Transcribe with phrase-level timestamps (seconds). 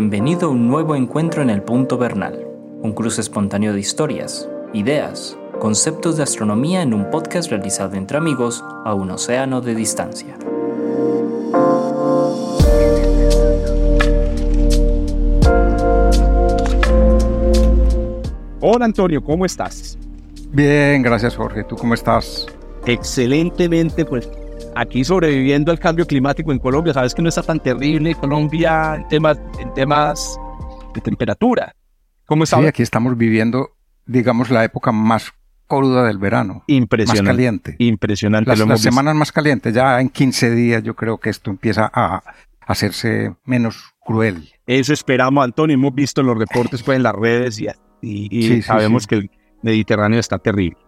[0.00, 2.46] Bienvenido a un nuevo encuentro en el Punto Bernal,
[2.80, 8.64] un cruce espontáneo de historias, ideas, conceptos de astronomía en un podcast realizado entre amigos
[8.86, 10.38] a un océano de distancia.
[18.62, 19.98] Hola Antonio, ¿cómo estás?
[20.50, 21.62] Bien, gracias Jorge.
[21.64, 22.46] ¿Tú cómo estás?
[22.86, 24.30] Excelentemente, pues
[24.80, 26.94] aquí sobreviviendo al cambio climático en Colombia.
[26.94, 30.38] Sabes que no está tan terrible Colombia en temas, en temas
[30.94, 31.74] de temperatura.
[32.26, 32.58] ¿Cómo está?
[32.58, 33.76] Sí, aquí estamos viviendo,
[34.06, 35.32] digamos, la época más
[35.66, 36.64] cruda del verano.
[36.66, 37.22] Impresionante.
[37.22, 37.76] Más caliente.
[37.78, 38.56] Impresionante.
[38.56, 42.22] Las, semanas más calientes, ya en 15 días yo creo que esto empieza a
[42.66, 44.48] hacerse menos cruel.
[44.66, 45.74] Eso esperamos, Antonio.
[45.74, 47.60] Hemos visto los reportes pues, en las redes
[48.00, 49.30] y, sabemos que el
[49.62, 50.78] Mediterráneo está terrible.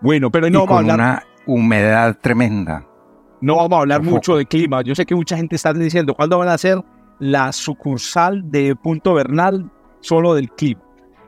[0.00, 2.84] Bueno, pero no con una humedad tremenda.
[3.40, 4.82] No vamos a hablar mucho de clima.
[4.82, 6.82] Yo sé que mucha gente está diciendo, ¿cuándo van a hacer
[7.18, 10.80] la sucursal de Punto Bernal solo del clima?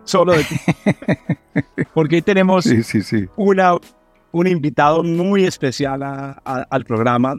[0.04, 0.44] Solo del
[1.94, 2.66] Porque hoy tenemos
[3.36, 3.76] Una,
[4.32, 7.36] un invitado muy especial al programa.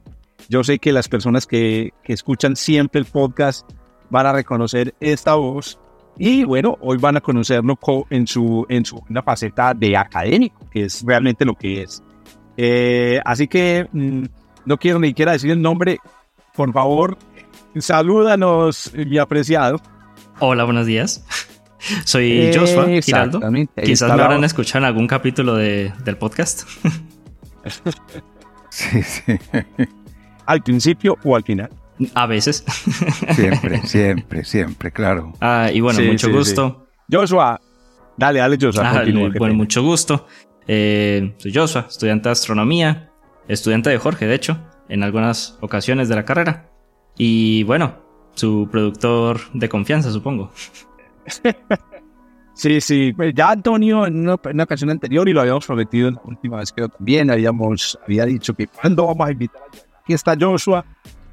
[0.47, 3.69] Yo sé que las personas que, que escuchan siempre el podcast
[4.09, 5.79] van a reconocer esta voz.
[6.17, 7.77] Y bueno, hoy van a conocerlo
[8.09, 12.03] en su, en su una faceta de académico, que es realmente lo que es.
[12.57, 14.23] Eh, así que mm,
[14.65, 15.99] no quiero ni siquiera decir el nombre.
[16.55, 17.17] Por favor,
[17.77, 19.81] salúdanos, mi apreciado.
[20.39, 21.25] Hola, buenos días.
[22.05, 23.41] Soy Joshua Giraldo.
[23.83, 26.67] Quizás me habrán escuchado en algún capítulo de, del podcast.
[28.69, 29.33] sí, sí.
[30.45, 31.69] ¿Al principio o al final?
[32.13, 32.63] A veces.
[33.35, 35.33] siempre, siempre, siempre, claro.
[35.39, 36.87] Ah, y bueno, mucho gusto.
[37.09, 37.59] Joshua,
[38.17, 38.91] dale, dale, Joshua.
[38.91, 39.03] Ah,
[39.37, 40.27] bueno, mucho gusto.
[40.67, 43.10] Eh, soy Joshua, estudiante de astronomía
[43.53, 44.57] estudiante de Jorge, de hecho,
[44.89, 46.69] en algunas ocasiones de la carrera.
[47.17, 47.95] Y bueno,
[48.33, 50.51] su productor de confianza, supongo.
[52.53, 56.21] Sí, sí, pues ya Antonio en una, ocasión anterior y lo habíamos prometido en la
[56.25, 59.63] última vez que también habíamos había dicho que cuando vamos a invitar
[60.03, 60.85] aquí está Joshua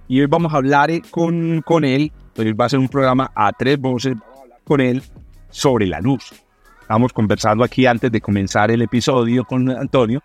[0.06, 3.30] y hoy vamos a hablar eh, con, con él, hoy va a ser un programa
[3.34, 5.02] a tres voces, vamos a hablar con él
[5.50, 6.32] sobre la luz.
[6.80, 10.22] Estamos conversando aquí antes de comenzar el episodio con Antonio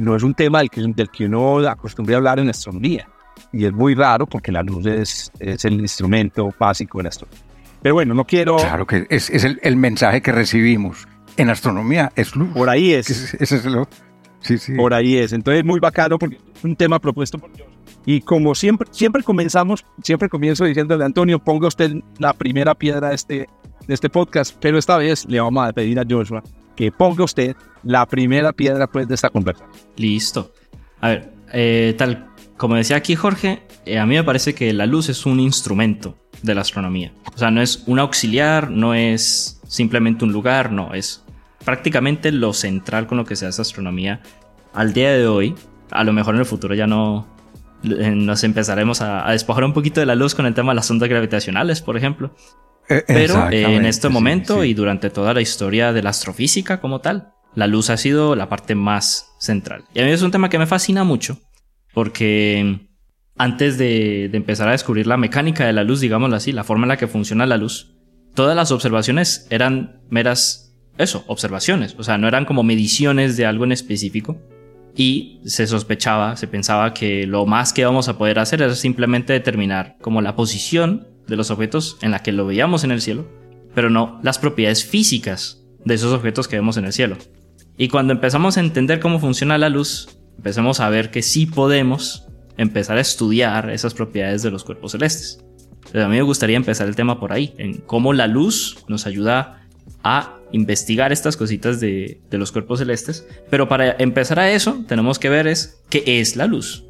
[0.00, 3.08] no es un tema del que, del que uno acostumbra a hablar en astronomía.
[3.52, 7.44] Y es muy raro porque la luz es, es el instrumento básico en astronomía.
[7.82, 8.56] Pero bueno, no quiero...
[8.56, 12.50] Claro que es, es el, el, mensaje que recibimos en astronomía, es luz.
[12.54, 13.34] Por ahí es.
[13.34, 13.88] Ese es lo...
[14.40, 14.74] Sí, sí.
[14.74, 15.32] Por ahí es.
[15.32, 17.68] Entonces, muy bacano porque es un tema propuesto por Dios.
[18.04, 23.14] Y como siempre, siempre comenzamos, siempre comienzo diciéndole Antonio, ponga usted la primera piedra de
[23.14, 23.48] este,
[23.86, 26.42] de este podcast, pero esta vez le vamos a pedir a Joshua
[26.90, 27.54] ponga usted
[27.84, 29.70] la primera piedra pues, de esta conversación.
[29.96, 30.52] Listo.
[31.00, 32.32] A ver, eh, tal
[32.62, 36.16] como decía aquí Jorge, eh, a mí me parece que la luz es un instrumento
[36.42, 37.12] de la astronomía.
[37.34, 41.24] O sea, no es un auxiliar, no es simplemente un lugar, no, es
[41.64, 44.20] prácticamente lo central con lo que se hace astronomía
[44.74, 45.56] al día de hoy.
[45.90, 47.26] A lo mejor en el futuro ya no
[47.82, 50.88] eh, nos empezaremos a despojar un poquito de la luz con el tema de las
[50.88, 52.32] ondas gravitacionales, por ejemplo.
[52.88, 57.32] Eh, Pero en este momento y durante toda la historia de la astrofísica como tal,
[57.54, 59.84] la luz ha sido la parte más central.
[59.94, 61.38] Y a mí es un tema que me fascina mucho,
[61.92, 62.88] porque
[63.36, 66.90] antes de, empezar a descubrir la mecánica de la luz, digámoslo así, la forma en
[66.90, 67.94] la que funciona la luz,
[68.34, 73.64] todas las observaciones eran meras, eso, observaciones, o sea, no eran como mediciones de algo
[73.64, 74.40] en específico.
[74.94, 79.32] Y se sospechaba, se pensaba que lo más que íbamos a poder hacer era simplemente
[79.32, 83.26] determinar como la posición de los objetos en la que lo veíamos en el cielo,
[83.74, 87.16] pero no las propiedades físicas de esos objetos que vemos en el cielo.
[87.78, 92.26] Y cuando empezamos a entender cómo funciona la luz, empezamos a ver que sí podemos
[92.58, 95.42] empezar a estudiar esas propiedades de los cuerpos celestes.
[95.94, 99.66] a mí me gustaría empezar el tema por ahí, en cómo la luz nos ayuda
[100.04, 103.26] a investigar estas cositas de, de los cuerpos celestes.
[103.48, 106.84] Pero para empezar a eso, tenemos que ver es qué es la luz.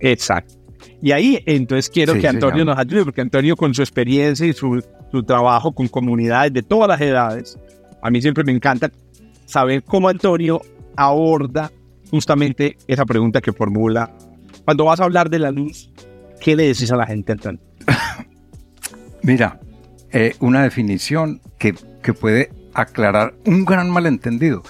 [0.00, 0.65] Exacto.
[1.02, 4.82] Y ahí entonces quiero que Antonio nos ayude, porque Antonio con su experiencia y su,
[5.10, 7.58] su trabajo con comunidades de todas las edades,
[8.02, 8.90] a mí siempre me encanta
[9.46, 10.60] saber cómo Antonio
[10.96, 11.70] aborda
[12.10, 14.10] justamente esa pregunta que formula.
[14.64, 15.92] Cuando vas a hablar de la luz,
[16.40, 17.60] ¿qué le decís a la gente, Antonio?
[19.22, 19.60] Mira,
[20.12, 24.62] eh, una definición que, que, puede aclarar un gran malentendido.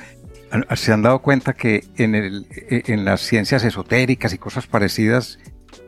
[0.77, 5.39] Se han dado cuenta que en, el, eh, en las ciencias esotéricas y cosas parecidas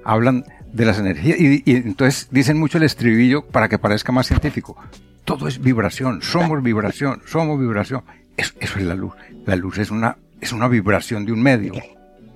[0.08, 4.76] hablan de las energías y, entonces dicen mucho el estribillo para que parezca más científico.
[5.24, 8.02] Todo es vibración, somos vibración, somos vibración.
[8.36, 9.12] Eso, es la luz.
[9.44, 11.74] La luz es una, es una vibración de un medio.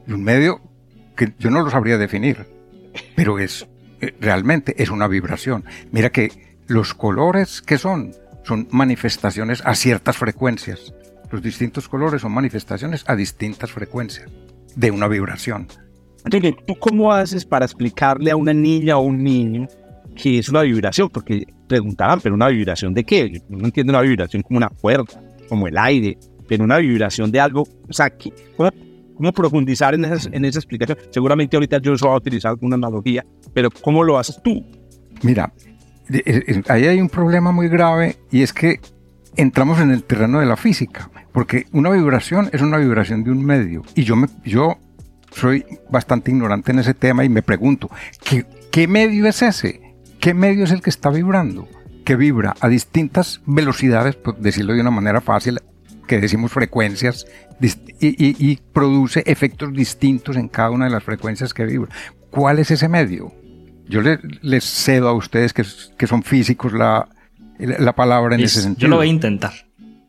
[0.07, 0.61] De un medio
[1.17, 2.47] que yo no lo sabría definir,
[3.17, 3.67] pero es,
[4.03, 5.65] eh, realmente es una vibración.
[5.93, 8.13] Mira que Los colores, ¿qué son?
[8.45, 10.93] Son manifestaciones a ciertas frecuencias.
[11.31, 14.31] Los distintos colores son manifestaciones a distintas frecuencias
[14.77, 15.69] de una vibración.
[16.67, 19.67] ¿Tú cómo haces para explicarle a una niña o un niño
[20.15, 21.09] que es una vibración?
[21.09, 23.43] Porque preguntarán, ¿pero una vibración de qué?
[23.49, 27.63] No entiendo una vibración como una cuerda, como el aire, pero una vibración de algo.
[27.89, 28.13] O sea,
[28.57, 30.99] ¿cómo, profundizar en, en esa explicación?
[31.11, 34.65] Seguramente ahorita yo voy a utilizar alguna analogía, pero ¿cómo lo haces tú?
[35.23, 35.53] Mira,
[36.69, 38.81] ahí hay un problema muy grave y es que
[39.37, 43.45] entramos en el terreno de la física, porque una vibración es una vibración de un
[43.45, 44.79] medio y yo yo
[45.35, 47.91] soy bastante ignorante en ese tema y me pregunto,
[48.23, 49.81] ¿qué, qué medio es ese?
[50.21, 51.69] ¿Qué medio es el que está vibrando?
[52.05, 55.61] Que vibra a distintas velocidades, por decirlo de una manera fácil,
[56.07, 57.27] que decimos frecuencias,
[58.01, 61.91] y, produce efectos distintos en cada una de las frecuencias que vibra.
[62.31, 63.33] ¿Cuál es ese medio?
[63.89, 65.65] Yo les cedo a ustedes que,
[65.97, 67.09] que son físicos la,
[67.59, 68.83] la palabra en ese sentido.
[68.83, 69.53] Yo lo voy a intentar.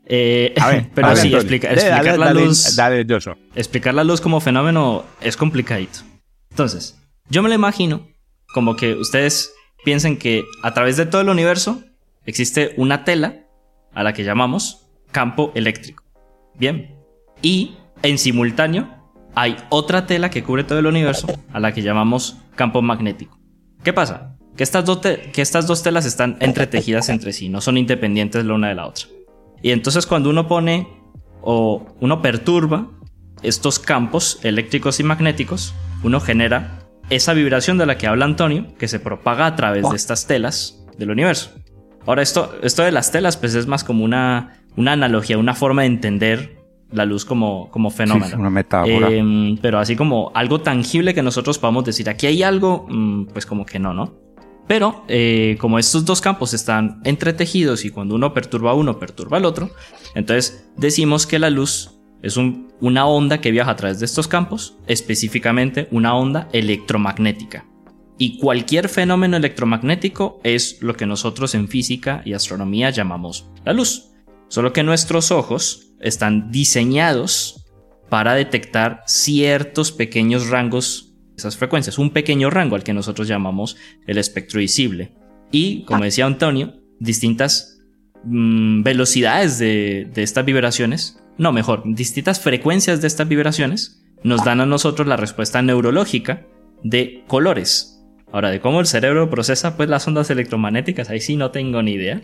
[0.06, 0.54] Eh,
[0.94, 2.78] pero sí, explicar la luz.
[3.56, 6.00] explicar la luz como fenómeno es complicadito.
[6.50, 8.08] Entonces, yo me lo imagino
[8.54, 9.54] como que ustedes
[9.84, 11.82] piensen que a través de todo el universo
[12.26, 13.48] existe una tela
[13.94, 16.04] a la que llamamos campo eléctrico.
[16.56, 16.96] Bien.
[17.42, 18.90] Y en simultáneo
[19.36, 23.40] hay otra tela que cubre todo el universo a la que llamamos campo magnético.
[23.84, 24.38] ¿Qué pasa?
[24.56, 24.86] Que estas,
[25.34, 28.88] que estas dos telas están entretejidas entre sí, no son independientes la una de la
[28.88, 29.08] otra.
[29.64, 30.88] Y entonces cuando uno pone
[31.42, 32.92] o uno perturba
[33.42, 35.74] estos campos eléctricos y magnéticos,
[36.04, 36.80] uno genera
[37.10, 40.86] esa vibración de la que habla Antonio, que se propaga a través de estas telas
[40.98, 41.52] del universo.
[42.06, 45.84] Ahora, esto, esto de las telas, pues es más como una, una analogía, una forma
[45.84, 46.58] de entender
[46.92, 48.38] la luz como, como fenómeno.
[48.38, 49.10] una metáfora.
[49.10, 53.46] Em, pero así como algo tangible que nosotros podamos decir, aquí hay algo, mm, pues
[53.46, 54.14] como que no, ¿no?
[54.68, 59.46] Pero eh, como estos dos campos están entretejidos y cuando uno perturba uno, perturba al
[59.46, 59.72] otro,
[60.16, 64.78] entonces decimos que la luz es una onda que viaja a través de estos campos,
[64.88, 67.66] específicamente una onda electromagnética.
[68.18, 74.12] Y cualquier fenómeno electromagnético es lo que nosotros en física y astronomía llamamos la luz.
[74.48, 77.66] Solo que nuestros ojos están diseñados
[78.10, 83.78] para detectar ciertos pequeños rangos esas frecuencias, un pequeño rango al que nosotros llamamos
[84.08, 85.14] el espectro visible.
[85.52, 87.80] Y, como decía Antonio, distintas
[88.24, 94.62] mm, velocidades de, de estas vibraciones, no, mejor, distintas frecuencias de estas vibraciones nos dan
[94.62, 96.46] a nosotros la respuesta neurológica
[96.84, 97.94] de colores.
[98.32, 101.94] Ahora, de cómo el cerebro procesa pues las ondas electromagnéticas, ahí sí no tengo ni
[101.94, 102.22] idea.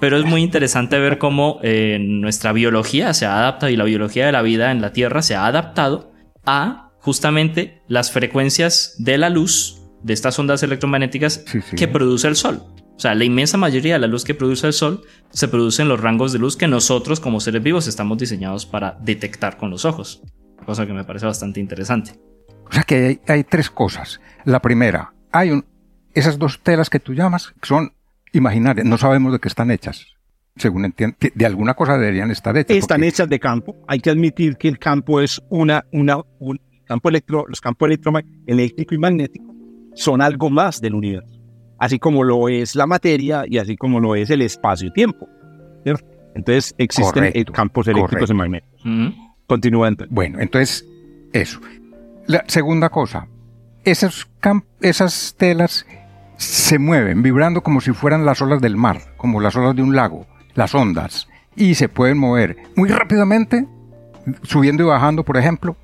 [0.00, 4.26] Pero es muy interesante ver cómo eh, nuestra biología se ha adaptado y la biología
[4.26, 6.12] de la vida en la Tierra se ha adaptado
[6.44, 11.44] a justamente las frecuencias de la luz, de estas ondas electromagnéticas
[11.76, 12.62] que produce el Sol.
[12.96, 15.90] O sea, la inmensa mayoría de la luz que produce el Sol se produce en
[15.90, 19.84] los rangos de luz que nosotros como seres vivos estamos diseñados para detectar con los
[19.84, 20.22] ojos.
[20.64, 22.12] Cosa que me parece bastante interesante.
[22.66, 24.18] O sea que hay, tres cosas.
[24.46, 25.66] La primera, hay un,
[26.14, 27.92] esas dos telas que tú llamas son
[28.32, 30.06] imaginarias, no sabemos de qué están hechas
[30.56, 32.76] según entiendo, de alguna cosa deberían estar hechas.
[32.76, 33.74] Están hechas de campo.
[33.88, 36.18] Hay que admitir que el campo es una, una,
[36.84, 37.90] campo electro, los campos
[38.46, 39.54] eléctrico y magnético
[39.94, 41.40] son algo más del universo,
[41.78, 45.28] así como lo es la materia y así como lo es el espacio-tiempo.
[46.34, 48.80] Entonces existen campos eléctricos y magnéticos.
[49.46, 50.86] Continúa Bueno, entonces
[51.32, 51.60] eso.
[52.26, 53.28] La segunda cosa,
[53.84, 54.26] esas,
[54.80, 55.86] esas telas
[56.36, 59.94] se mueven vibrando como si fueran las olas del mar, como las olas de un
[59.94, 63.66] lago, las ondas, y se pueden mover muy rápidamente,
[64.42, 65.76] subiendo y bajando, por ejemplo,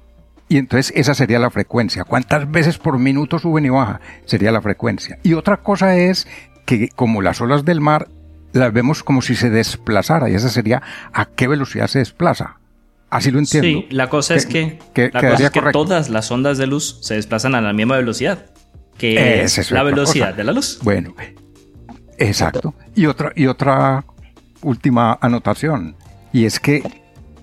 [0.50, 2.02] y entonces esa sería la frecuencia.
[2.02, 4.00] ¿Cuántas veces por minuto suben y bajan?
[4.24, 5.16] Sería la frecuencia.
[5.22, 6.26] Y otra cosa es
[6.66, 8.08] que como las olas del mar
[8.52, 12.58] las vemos como si se desplazara y esa sería a qué velocidad se desplaza.
[13.10, 13.68] Así lo entiendo.
[13.68, 14.80] Sí, la cosa es que,
[15.72, 18.46] todas las ondas de luz se desplazan a la misma velocidad,
[18.98, 20.80] que es la velocidad de la luz.
[20.82, 21.14] Bueno,
[22.18, 22.74] exacto.
[22.96, 24.04] Y otra, y otra
[24.62, 25.94] última anotación,
[26.32, 26.82] y es que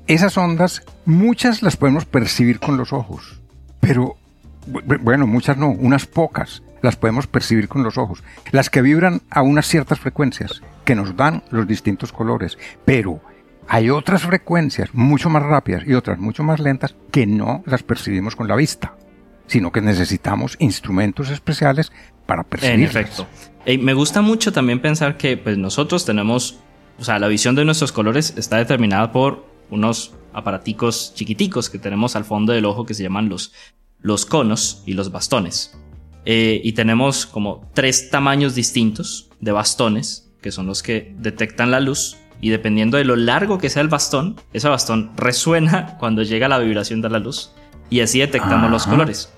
[0.08, 3.40] esas ondas, muchas las podemos percibir con los ojos,
[3.80, 4.18] pero
[4.66, 8.24] bueno, muchas no, unas pocas las podemos percibir con los ojos.
[8.52, 13.22] Las que vibran a unas ciertas frecuencias que nos dan los distintos colores, pero
[13.68, 18.36] hay otras frecuencias mucho más rápidas y otras mucho más lentas que no las percibimos
[18.36, 18.96] con la vista,
[19.48, 21.92] sino que necesitamos instrumentos especiales
[22.26, 22.96] para percibirlas.
[22.96, 23.28] En efecto.
[23.84, 26.60] me gusta mucho también pensar que pues, nosotros tenemos,
[27.00, 32.16] o sea, la visión de nuestros colores está determinada por unos aparaticos chiquiticos que tenemos
[32.16, 33.54] al fondo del ojo que se llaman los,
[34.00, 35.78] los conos y los bastones.
[36.26, 41.80] Eh, y tenemos como tres tamaños distintos de bastones que son los que detectan la
[41.80, 46.48] luz, y dependiendo de lo largo que sea el bastón, ese bastón resuena cuando llega
[46.48, 47.52] la vibración de la luz,
[47.90, 49.34] y así detectamos los colores.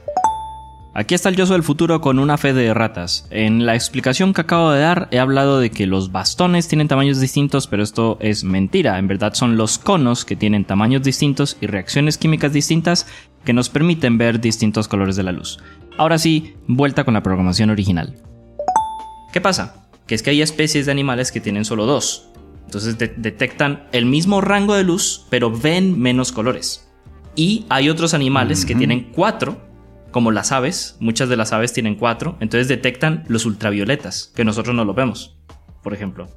[1.00, 3.26] Aquí está el yo del futuro con una fe de ratas.
[3.30, 7.22] En la explicación que acabo de dar he hablado de que los bastones tienen tamaños
[7.22, 9.00] distintos, pero esto es mentira.
[9.00, 13.08] En verdad son los conos que tienen tamaños distintos y reacciones químicas distintas
[13.46, 15.60] que nos permiten ver distintos colores de la luz.
[15.98, 18.18] Ahora sí, vuelta con la programación original.
[19.32, 19.88] ¿Qué pasa?
[20.06, 22.28] Que es que hay especies de animales que tienen solo dos.
[22.66, 26.92] Entonces detectan el mismo rango de luz, pero ven menos colores.
[27.38, 29.69] Y hay otros animales que tienen cuatro
[30.12, 34.76] como las aves, muchas de las aves tienen cuatro, entonces detectan los ultravioletas, que nosotros
[34.76, 35.38] no lo vemos,
[35.84, 36.28] por ejemplo.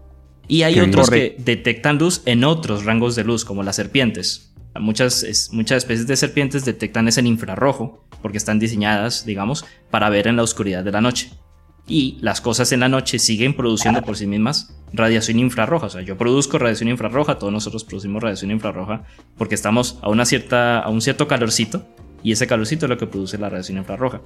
[0.48, 4.54] Y hay otros que detectan luz en otros rangos de luz, como las serpientes.
[4.78, 10.36] Muchas, muchas especies de serpientes detectan ese infrarrojo, porque están diseñadas, digamos, para ver en
[10.36, 11.30] la oscuridad de la noche.
[11.86, 15.86] Y las cosas en la noche siguen produciendo por sí mismas radiación infrarroja.
[15.86, 19.04] O sea, yo produzco radiación infrarroja, todos nosotros producimos radiación infrarroja,
[19.36, 21.86] porque estamos a, una cierta, a un cierto calorcito
[22.22, 24.20] y ese calorcito es lo que produce la radiación infrarroja.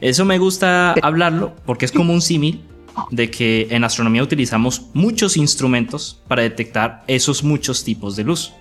[0.00, 2.62] Eso me gusta hablarlo porque es como un símil
[3.10, 8.52] de que en astronomía utilizamos muchos instrumentos para detectar esos muchos tipos de luz.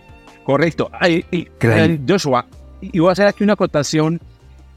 [0.43, 0.89] Correcto.
[0.99, 1.25] Ay,
[2.07, 2.47] Joshua,
[2.81, 4.21] y voy a hacer aquí una acotación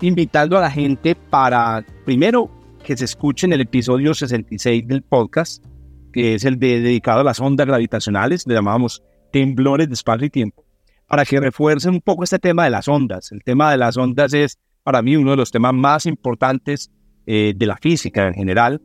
[0.00, 2.50] invitando a la gente para, primero,
[2.83, 5.64] que se escuchen el episodio 66 del podcast,
[6.12, 10.64] que es el dedicado a las ondas gravitacionales, le llamamos temblores de espacio y tiempo
[11.11, 13.33] para que refuercen un poco este tema de las ondas.
[13.33, 16.88] El tema de las ondas es para mí uno de los temas más importantes
[17.26, 18.81] eh, de la física en general.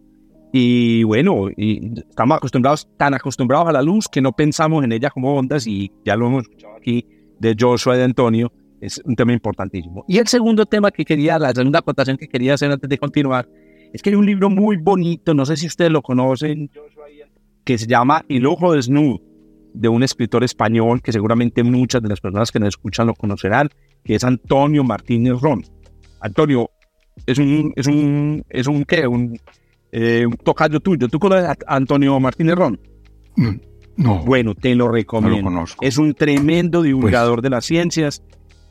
[0.52, 5.12] Y bueno, y estamos acostumbrados, tan acostumbrados a la luz que no pensamos en ella
[5.12, 7.06] como ondas y ya lo hemos escuchado aquí
[7.40, 8.52] de Joshua y de Antonio,
[8.82, 10.04] es un tema importantísimo.
[10.08, 13.48] Y el segundo tema que quería, la segunda acotación que quería hacer antes de continuar,
[13.94, 16.72] es que hay un libro muy bonito, no sé si ustedes lo conocen,
[17.64, 19.35] que se llama El Ojo Desnudo
[19.76, 23.70] de un escritor español que seguramente muchas de las personas que nos escuchan lo conocerán,
[24.04, 25.64] que es Antonio Martínez Ron.
[26.22, 26.72] Antonio,
[27.26, 29.06] es un, es un, es un, ¿qué?
[29.06, 29.40] Un,
[29.92, 31.08] eh, tocayo tuyo.
[31.08, 32.80] ¿Tú conoces a Antonio Martínez Ron?
[33.36, 33.56] Mm,
[33.98, 34.24] no.
[34.24, 35.66] Bueno, te lo recomiendo.
[35.82, 38.24] Es un tremendo divulgador pues de las ciencias,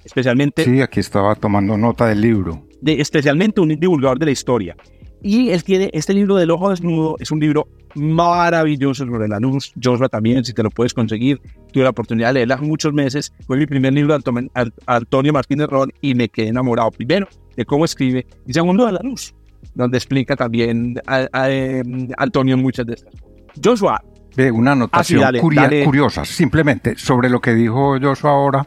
[0.05, 0.65] especialmente...
[0.65, 2.67] Sí, aquí estaba tomando nota del libro.
[2.81, 4.77] De, especialmente un divulgador de la historia.
[5.25, 9.73] Y él tiene este libro del ojo desnudo, es un libro maravilloso sobre la luz.
[9.83, 11.40] Joshua también, si te lo puedes conseguir.
[11.73, 13.33] Tuve la oportunidad de leerla hace muños meses.
[13.47, 14.50] Fue mi primer libro de
[14.85, 16.90] Antonio Martínez Ron y me quedé enamorado.
[16.90, 17.26] Primero,
[17.57, 19.35] de cómo escribe y segundo, de la luz,
[19.75, 23.61] donde explica también a, em, Antonio muchas de estas cosas.
[23.64, 24.04] Joshua.
[24.37, 25.23] Ve una anotación
[25.85, 28.66] curiosa, simplemente sobre lo que dijo Joshua ahora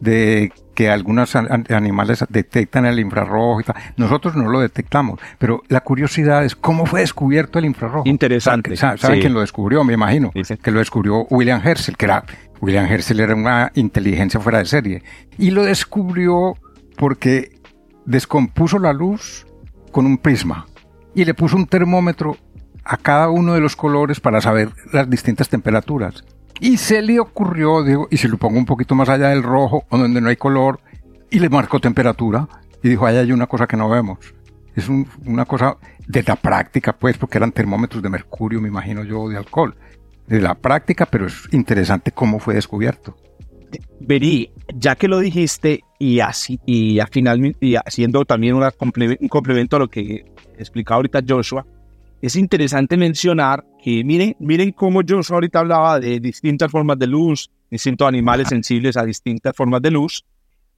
[0.00, 3.76] de que algunos animales detectan el infrarrojo y tal.
[3.96, 8.08] Nosotros no lo detectamos, pero la curiosidad es cómo fue descubierto el infrarrojo.
[8.08, 8.76] Interesante.
[8.76, 9.84] ¿Sabe, quién lo descubrió?
[9.84, 10.32] Me imagino.
[10.32, 12.24] Que lo descubrió William Herschel, que era,
[12.60, 15.02] William Herschel era una inteligencia fuera de serie.
[15.38, 16.56] Y lo descubrió
[16.96, 17.52] porque
[18.04, 19.46] descompuso la luz
[19.90, 20.66] con un prisma
[21.14, 22.36] y le puso un termómetro
[22.84, 26.24] a cada uno de los colores para saber las distintas temperaturas.
[26.62, 29.84] Y se le ocurrió, digo, y si lo pongo un poquito más allá del rojo,
[29.90, 30.78] donde no hay color,
[31.28, 32.48] y le marcó temperatura,
[32.80, 34.18] y dijo, ahí hay una cosa que no vemos.
[34.76, 35.76] Es una cosa
[36.06, 39.74] de la práctica, pues, porque eran termómetros de mercurio, me imagino yo, de alcohol.
[40.28, 43.16] De la práctica, pero es interesante cómo fue descubierto.
[43.98, 49.74] Verí, ya que lo dijiste, y así, y, al final, y haciendo también un complemento
[49.74, 50.26] a lo que
[50.56, 51.66] explicaba ahorita Joshua,
[52.22, 57.50] es interesante mencionar que miren, miren cómo yo ahorita hablaba de distintas formas de luz,
[57.68, 60.24] distintos animales sensibles a distintas formas de luz,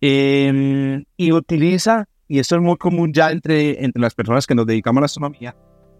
[0.00, 4.64] em, y utiliza, y esto es muy común ya entre, entre las personas que nos
[4.64, 5.54] dedicamos a la astronomía,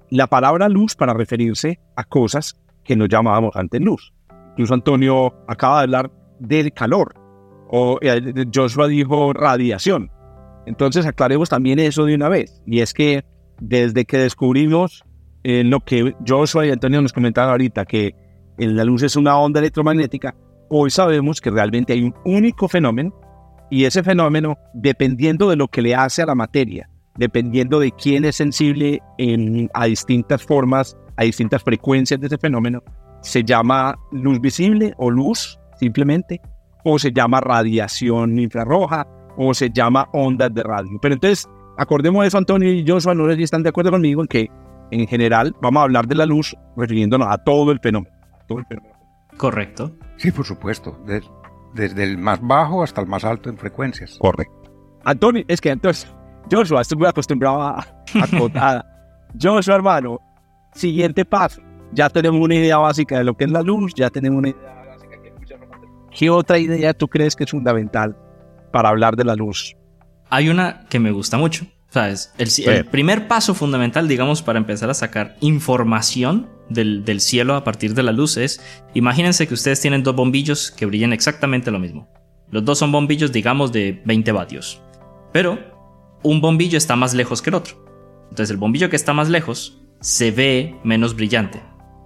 [0.09, 4.15] la palabra luz para referirse a cosas que nos llamábamos antes luz.
[4.53, 7.15] Incluso Antonio acaba de hablar del calor,
[7.69, 10.11] o eh, Joshua dijo radiación.
[10.65, 13.25] Entonces aclaremos también eso de una vez, y es que
[13.61, 15.05] desde que descubrimos
[15.45, 18.15] en lo que Joshua y Antonio nos comentaban ahorita, que
[18.57, 20.35] la luz es una onda electromagnética,
[20.71, 23.15] hoy sabemos que realmente hay un único fenómeno
[23.71, 28.25] y ese fenómeno, dependiendo de lo que le hace a la materia, dependiendo de quién
[28.25, 32.83] es sensible en, a distintas formas, a distintas frecuencias de ese fenómeno,
[33.21, 36.41] se llama luz visible o luz simplemente,
[36.85, 40.99] o se llama radiación infrarroja, o se llama ondas de radio.
[41.01, 44.23] Pero entonces, acordemos de eso, Antonio y Joshua, no sé si están de acuerdo conmigo
[44.23, 44.51] en que
[44.95, 48.15] en general, vamos a hablar de la luz refiriéndonos a todo el fenómeno.
[49.37, 49.93] Correcto.
[50.17, 50.97] Sí, por supuesto.
[51.75, 54.17] Desde, el más bajo hasta el más alto en frecuencias.
[54.19, 54.71] Correcto.
[55.05, 56.11] Antonio, es que entonces,
[56.51, 58.85] Joshua, estoy muy acostumbrado a, a
[59.41, 60.21] Joshua, hermano,
[60.73, 61.61] siguiente paso.
[61.93, 64.85] Ya tenemos una idea básica de lo que es la luz, ya tenemos una idea
[64.87, 65.59] básica de qué
[66.11, 68.17] ¿Qué otra idea tú crees que es fundamental
[68.73, 69.77] para hablar de la luz?
[70.31, 71.67] Hay una que me gusta mucho.
[71.95, 72.33] ¿Sabes?
[72.39, 77.63] El, el primer paso fundamental, digamos, para empezar a sacar información del, del, cielo a
[77.63, 78.61] partir de la luz es,
[78.95, 82.09] imagínense que ustedes tienen dos bombillos que brillan exactamente lo mismo.
[82.51, 84.83] Los dos son bombillos, digamos, de 20 vatios.
[85.33, 85.57] Pero
[86.25, 87.77] un bombillo está más lejos que el otro.
[88.25, 91.63] Entonces el bombillo que está más lejos se ve menos brillante.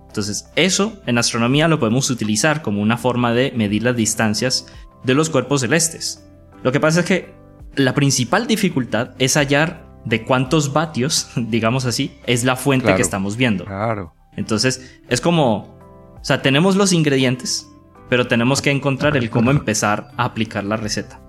[0.09, 4.67] Entonces eso en astronomía lo podemos utilizar como una forma de medir las distancias
[5.03, 6.29] de los cuerpos celestes.
[6.63, 7.38] Lo que pasa es que
[7.79, 13.37] la principal dificultad es hallar de cuántos vatios, digamos así, es la fuente que estamos
[13.37, 13.65] viendo.
[13.65, 14.15] Claro.
[14.37, 15.79] Entonces es como,
[16.21, 17.69] o sea, tenemos los ingredientes,
[18.09, 21.21] pero tenemos que encontrar el cómo empezar a aplicar la receta.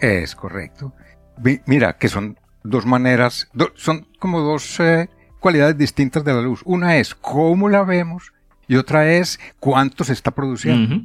[0.00, 0.92] Es correcto.
[1.66, 5.08] Mira, que son dos maneras, son como dos eh,
[5.40, 6.62] cualidades distintas de la luz.
[6.64, 8.32] Una es cómo la vemos
[8.66, 11.02] y otra es cuánto se está produciendo.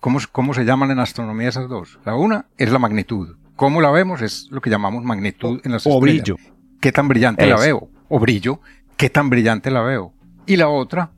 [0.00, 1.98] ¿Cómo, ¿Cómo, se llaman en astronomía esas dos?
[2.04, 3.36] La una es la magnitud.
[3.58, 4.22] ¿Cómo la vemos?
[4.22, 6.36] Es lo que llamamos magnitud en las o brillo.
[6.80, 7.90] ¿Qué tan brillante la veo?
[8.08, 8.60] O brillo.
[8.96, 10.12] ¿Qué tan brillante la veo?
[10.46, 11.10] Y la otra,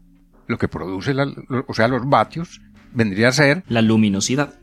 [0.46, 1.14] lo que produce,
[1.66, 2.62] o sea, los vatios,
[2.94, 3.62] vendría a ser...
[3.68, 4.54] La luminosidad.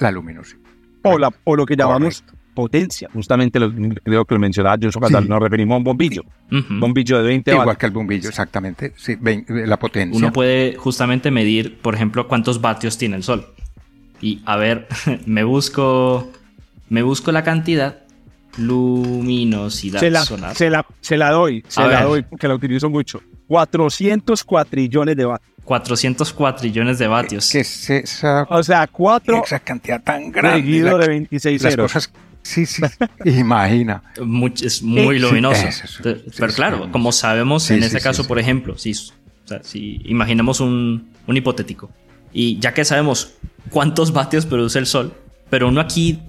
[0.00, 0.58] La luminosidad.
[1.02, 3.08] O, la, o lo que llamamos potencia.
[3.14, 3.72] Justamente lo,
[4.02, 6.24] creo que lo mencionaba yo, cuando nos referimos a un bombillo.
[6.50, 8.92] Bombillo de 20 Igual que el bombillo, exactamente.
[8.96, 10.18] Sí, la potencia.
[10.18, 13.46] Uno puede justamente medir, por ejemplo, cuántos vatios tiene el sol.
[14.20, 14.88] Y a ver,
[15.26, 16.28] me busco,
[16.90, 18.02] me busco la cantidad
[18.58, 20.56] luminosidad se la, solar.
[20.56, 23.22] Se la, se la doy, se la doy porque la utilizo mucho.
[23.46, 25.50] 400 cuatrillones de vatios.
[25.64, 27.48] 400 cuatrillones de vatios.
[27.50, 28.42] ¿Qué es esa?
[28.50, 29.42] O sea, cuatro.
[29.44, 30.60] Esa cantidad tan grande.
[30.60, 32.82] Seguido de 26 las Cosas, sí, sí.
[33.24, 34.02] imagina.
[34.62, 35.66] es muy luminoso.
[36.02, 41.90] Pero claro, como sabemos, en ese caso, por ejemplo, si, si imaginemos un, un hipotético.
[42.32, 43.34] Y ya que sabemos
[43.70, 45.12] cuántos vatios produce el sol,
[45.50, 46.20] pero uno aquí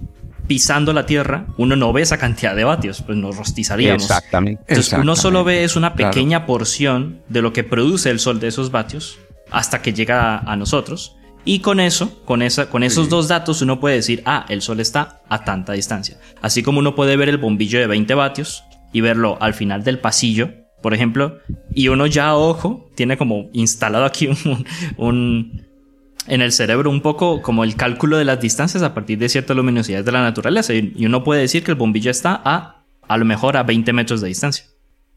[0.52, 4.02] pisando la Tierra, uno no ve esa cantidad de vatios, pues nos rostizaríamos.
[4.02, 4.62] Exactamente.
[4.68, 8.48] Entonces uno solo ve es una pequeña porción de lo que produce el Sol de
[8.48, 9.18] esos vatios
[9.50, 11.16] hasta que llega a, nosotros.
[11.46, 14.80] Y con eso, con, esa, con esos dos datos, uno puede decir, ah, el Sol
[14.80, 16.18] está a tanta distancia.
[16.42, 18.62] Así como uno puede ver el bombillo de 20 vatios
[18.92, 20.50] y verlo al final del pasillo,
[20.82, 21.38] por ejemplo,
[21.74, 24.28] y uno ya a ojo tiene como instalado aquí
[24.98, 25.71] un
[26.26, 29.56] en el cerebro un poco como el cálculo de las distancias a partir de ciertas
[29.56, 30.72] luminosidades de la naturaleza.
[30.74, 34.20] Y uno puede decir que el bombillo está a a lo mejor a 20 metros
[34.20, 34.66] de distancia.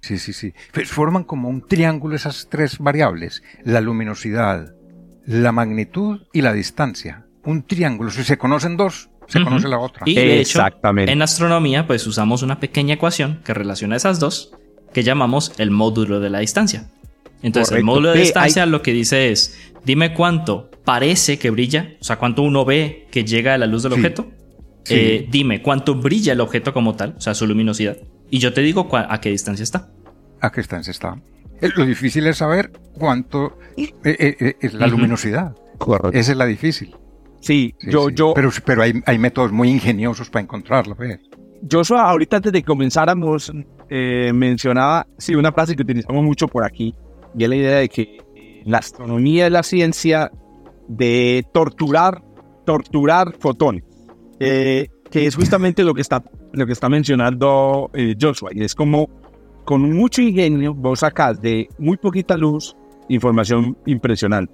[0.01, 0.53] Sí, sí, sí.
[0.73, 3.41] Pues forman como un triángulo esas tres variables.
[3.63, 4.75] La luminosidad,
[5.25, 7.25] la magnitud y la distancia.
[7.43, 8.11] Un triángulo.
[8.11, 10.03] Si se conocen dos, se conoce la otra.
[10.05, 14.51] Y de hecho, en astronomía, pues usamos una pequeña ecuación que relaciona esas dos,
[14.93, 16.91] que llamamos el módulo de la distancia.
[17.41, 22.03] Entonces, el módulo de distancia lo que dice es, dime cuánto parece que brilla, o
[22.03, 24.27] sea, cuánto uno ve que llega a la luz del objeto.
[24.87, 27.97] Eh, dime cuánto brilla el objeto como tal, o sea, su luminosidad.
[28.29, 29.89] Y yo te digo a qué distancia está.
[30.41, 31.19] A qué distancia está.
[31.59, 35.55] Eh, lo difícil es saber cuánto eh, es la luminosidad.
[35.79, 36.17] Correcto.
[36.17, 36.95] Esa es la difícil.
[37.41, 38.33] Sí, yo, yo.
[38.35, 40.95] Pero, pero hay, hay, métodos muy ingeniosos para encontrarlo.
[40.95, 41.19] ¿ves?
[41.61, 43.51] Yo ahorita antes de que comenzáramos
[43.89, 46.93] mencionaba, sí, una frase que utilizamos mucho por aquí,
[47.37, 48.17] y es la idea de que
[48.65, 50.31] la astronomía es la ciencia
[50.87, 52.23] de torturar,
[52.65, 53.83] torturar fotones,
[54.39, 58.49] eh, que es justamente lo que está, lo que está mencionando eh, Joshua.
[58.53, 59.09] Y es como
[59.65, 62.75] con mucho ingenio vos sacás de muy poquita luz
[63.09, 64.53] información impresionante.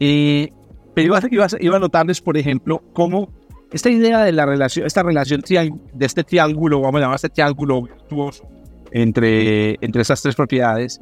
[0.00, 0.52] Eh,
[0.94, 3.32] pero iba, iba, a notarles, por ejemplo, cómo
[3.72, 7.82] esta idea de la relación, esta relación de este triángulo, vamos a llamar este triángulo
[7.82, 8.48] virtuoso
[8.90, 11.00] entre, entre esas tres propiedades,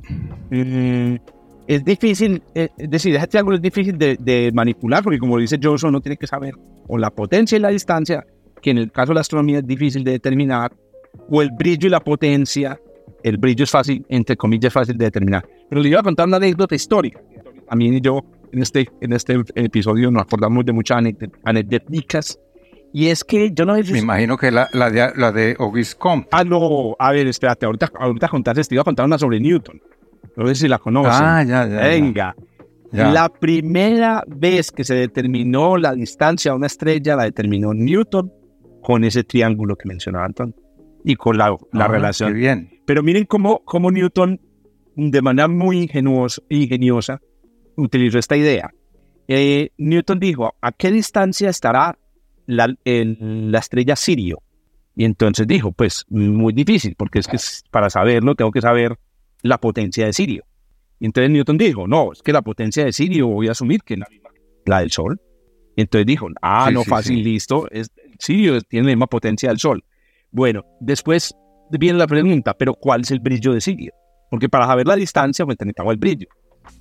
[1.67, 5.91] es difícil, eh, es decir, ese triángulo es difícil de, manipular porque como dice Johnson,
[5.91, 6.55] uno tiene que saber
[6.87, 8.25] o la potencia y la distancia,
[8.63, 10.73] que en el caso de la astronomía es difícil de determinar,
[11.29, 12.79] o el brillo y la potencia,
[13.23, 15.45] el brillo es fácil, entre comillas, fácil de determinar.
[15.69, 17.21] Pero le iba a contar una anécdota histórica.
[17.77, 20.99] Y yo en este, en este episodio nos acordamos de muchas
[21.45, 22.39] anécdotas
[22.93, 25.57] y es que yo no sé Me imagino que la, la de, la de.
[26.31, 29.81] Ah, no, a ver, espérate, ahorita, ahorita contaste, te iba a contar una sobre Newton.
[30.37, 31.13] No sé si la conocen.
[31.13, 31.81] Ah, ya, ya.
[31.81, 32.37] Venga.
[32.93, 38.33] La primera vez que se determinó la distancia a una estrella la determinó Newton
[38.83, 40.55] con ese triángulo que mencionaba Anton
[41.05, 42.35] y con la, la ah, relación.
[42.35, 42.81] bien.
[42.87, 44.41] Pero miren cómo, cómo Newton,
[44.95, 45.91] de manera muy
[46.49, 47.21] ingeniosa,
[47.77, 48.71] utilizó esta idea.
[49.29, 51.99] Eh, Newton dijo, ¿a qué distancia estará
[52.47, 54.43] la, la estrella Sirio?
[54.95, 57.37] Y entonces dijo, pues muy difícil, porque es que
[57.71, 58.97] para saberlo tengo que saber
[59.43, 60.45] la potencia de Sirio.
[60.99, 63.95] Y entonces Newton dijo, no, es que la potencia de Sirio voy a asumir que
[63.95, 65.21] es la misma que la del Sol.
[65.77, 67.23] Y entonces dijo, ah, Sí, no, sí, fácil, sí.
[67.23, 69.85] listo, es, Sirio tiene la misma potencia del Sol.
[70.31, 71.35] Bueno, después
[71.71, 73.93] viene la pregunta, pero ¿cuál es el brillo de Sirio?
[74.31, 76.29] Porque para saber la distancia, pues necesitamos el brillo.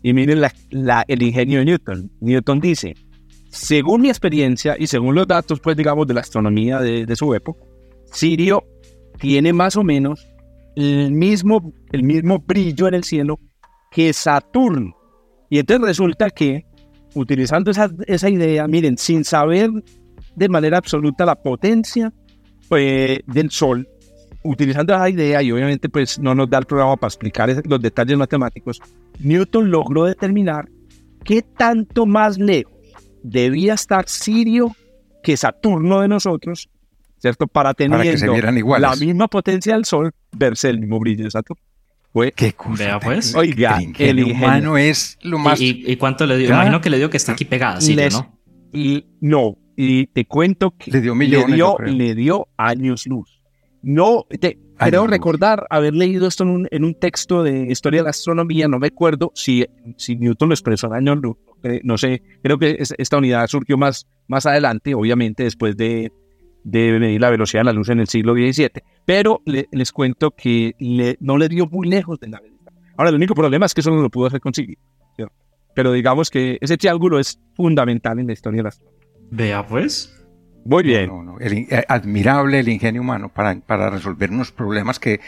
[0.02, 2.10] Y miren la- la- el ingenio de Newton.
[2.22, 2.96] Newton dice,
[3.56, 7.62] según mi experiencia y según los datos, pues digamos, de la astronomía de, su época,
[8.12, 8.64] Sirio
[9.18, 10.28] tiene más o menos
[10.76, 13.40] el mismo, el mismo brillo en el cielo
[13.92, 14.96] que Saturno.
[15.50, 16.66] Y entonces resulta que,
[17.14, 19.70] utilizando esa, esa idea, miren, sin saber
[20.36, 22.12] de manera absoluta la potencia
[22.68, 23.88] pues, del Sol,
[24.44, 28.18] utilizando esa idea, y obviamente pues no nos da el programa para explicar los detalles
[28.18, 28.82] matemáticos,
[29.20, 30.68] Newton logró determinar
[31.24, 32.75] qué tanto más lejos
[33.30, 34.76] debía estar Sirio
[35.24, 36.70] que Saturno de nosotros,
[37.18, 37.48] ¿cierto?
[37.48, 38.00] Para tener
[38.80, 41.62] la misma potencia del Sol verse el mismo brillo de Saturno.
[42.14, 43.36] Fue, Qué cosa pues.
[43.36, 44.36] Oiga, el ingenio el ingenio.
[44.48, 45.60] humano es lo más...
[45.60, 46.48] ¿Y, y- y cuánto le dio?
[46.50, 46.56] Ya.
[46.56, 48.40] Imagino que le dio que está aquí pegada, Sirio, Les- ¿no?
[48.72, 53.42] y no, y te cuento que Le dio millones, le, dio, le dio años luz.
[53.82, 58.04] No, te, creo recordar haber leído esto en un, en un texto de historia de
[58.06, 59.66] la astronomía, no me acuerdo si,
[59.98, 61.36] si Newton lo expresó en años luz,
[61.66, 66.12] eh, no sé, creo que es- esta unidad surgió más, más adelante, obviamente después de,
[66.64, 68.70] de medir la velocidad de la luz en el siglo XVII,
[69.06, 72.72] pero le- les cuento que le- no le dio muy lejos de la velocidad.
[72.98, 74.78] Ahora, el único problema es que eso no lo pudo hacer conseguir.
[75.74, 79.02] Pero digamos que ese triángulo es fundamental en la historia de la astronomía.
[79.32, 80.10] Vea, pues.
[80.64, 81.08] Muy bien.
[81.08, 85.20] No, no, el eh, admirable el ingenio humano para, para resolver unos problemas que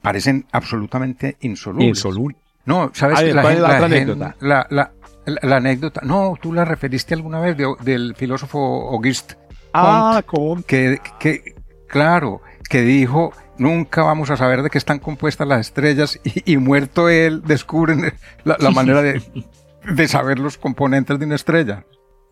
[0.00, 1.88] parecen absolutamente insolubles.
[1.88, 2.36] Insoluble.
[2.66, 3.20] No, ¿sabes?
[3.20, 4.36] Ver, la, ¿cuál es la gen- otra gen- anécdota?
[4.40, 4.92] La, la-
[5.26, 6.00] la- la anécdota.
[6.04, 9.36] No, tú la referiste alguna vez de- del filósofo Auguste
[9.72, 10.62] Ah, ¿cómo?
[10.64, 11.54] que, que,
[11.88, 16.56] claro, que dijo, nunca vamos a saber de qué están compuestas las estrellas y, y
[16.56, 18.12] muerto él descubren
[18.44, 19.22] la, la manera de,
[19.84, 21.84] de saber los componentes de una estrella.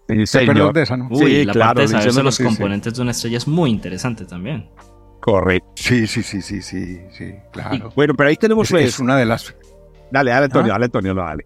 [0.08, 0.72] Sí, ¿Te señor.
[0.72, 1.08] de esa, no?
[1.10, 4.70] Uy, Sí, la claro, parte de los componentes de una estrella es muy interesante también.
[5.20, 5.68] Correcto.
[5.74, 7.92] Sí, sí, sí, sí, sí, sí, claro.
[7.94, 8.84] Bueno, pero ahí tenemos Es, pues.
[8.86, 9.54] es una de las,
[10.10, 10.74] Dale, dale, Antonio, ¿Ah?
[10.74, 11.44] dale, Antonio, no, dale.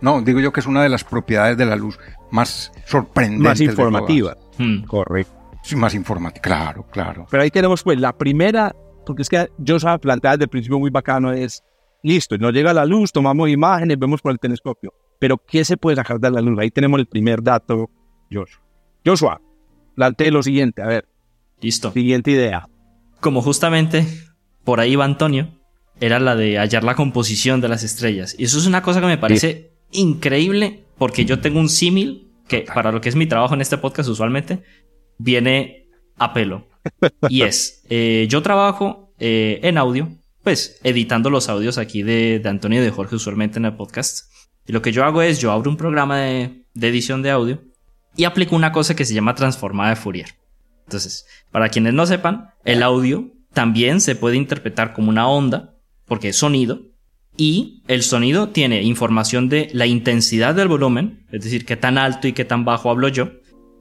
[0.00, 1.98] No, digo yo que es una de las propiedades de la luz
[2.30, 3.48] más sorprendentes.
[3.48, 4.36] Más informativa.
[4.58, 4.82] Hmm.
[4.82, 5.32] Correcto.
[5.62, 7.26] Sí, más informativa, claro, claro.
[7.30, 10.78] Pero ahí tenemos pues la primera, porque es que yo estaba planteada desde el principio
[10.78, 11.62] muy bacano, es
[12.02, 14.92] listo, nos llega la luz, tomamos imágenes, vemos por el telescopio.
[15.18, 16.58] Pero ¿qué se puede sacar de la luz?
[16.60, 17.90] Ahí tenemos el primer dato,
[18.30, 18.62] Joshua.
[19.04, 19.40] Joshua,
[19.94, 21.08] plantee lo siguiente, a ver,
[21.60, 21.90] Listo.
[21.92, 22.68] siguiente idea.
[23.20, 24.06] Como justamente
[24.64, 25.50] por ahí va Antonio,
[26.00, 28.36] era la de hallar la composición de las estrellas.
[28.38, 32.62] Y eso es una cosa que me parece increíble porque yo tengo un símil que
[32.62, 34.62] para lo que es mi trabajo en este podcast usualmente
[35.18, 36.66] viene a pelo.
[37.28, 40.08] Y es, eh, yo trabajo eh, en audio,
[40.42, 44.32] pues editando los audios aquí de, de Antonio y de Jorge usualmente en el podcast.
[44.66, 47.62] Y lo que yo hago es, yo abro un programa de, de edición de audio
[48.16, 50.34] y aplico una cosa que se llama transformada de Fourier.
[50.86, 55.74] Entonces, para quienes no sepan, el audio también se puede interpretar como una onda,
[56.06, 56.80] porque es sonido,
[57.38, 62.28] y el sonido tiene información de la intensidad del volumen, es decir, qué tan alto
[62.28, 63.30] y qué tan bajo hablo yo,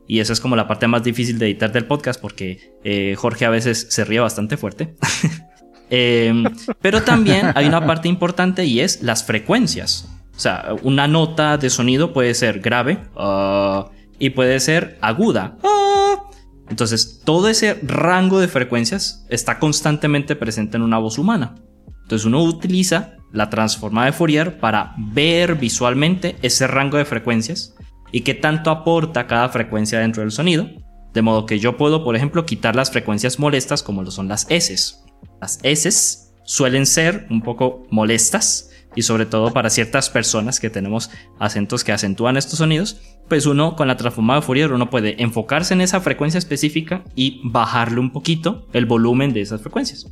[0.07, 3.45] y esa es como la parte más difícil de editar del podcast, porque eh, Jorge
[3.45, 4.95] a veces se ríe bastante fuerte.
[5.89, 6.43] Eh,
[6.81, 10.09] pero también hay una parte importante y es las frecuencias.
[10.35, 13.89] O sea, una nota de sonido puede ser grave ah,
[14.19, 15.57] y puede ser aguda.
[15.63, 16.29] ah.
[16.69, 21.55] Entonces, todo ese rango de frecuencias está constantemente presente en una voz humana.
[22.01, 27.75] Entonces, uno utiliza la transformada de Fourier para ver visualmente ese rango de frecuencias
[28.11, 30.69] y qué tanto aporta cada frecuencia dentro del sonido.
[31.13, 34.45] De modo que yo puedo, por ejemplo, quitar las frecuencias molestas como lo son las
[34.49, 34.95] S.
[35.41, 41.11] Las S suelen ser un poco molestas y sobre todo para ciertas personas que tenemos
[41.39, 45.73] acentos que acentúan estos sonidos, pues uno con la transformada de Fourier uno puede enfocarse
[45.73, 50.07] en esa frecuencia específica y bajarle un poquito el volumen de esas frecuencias.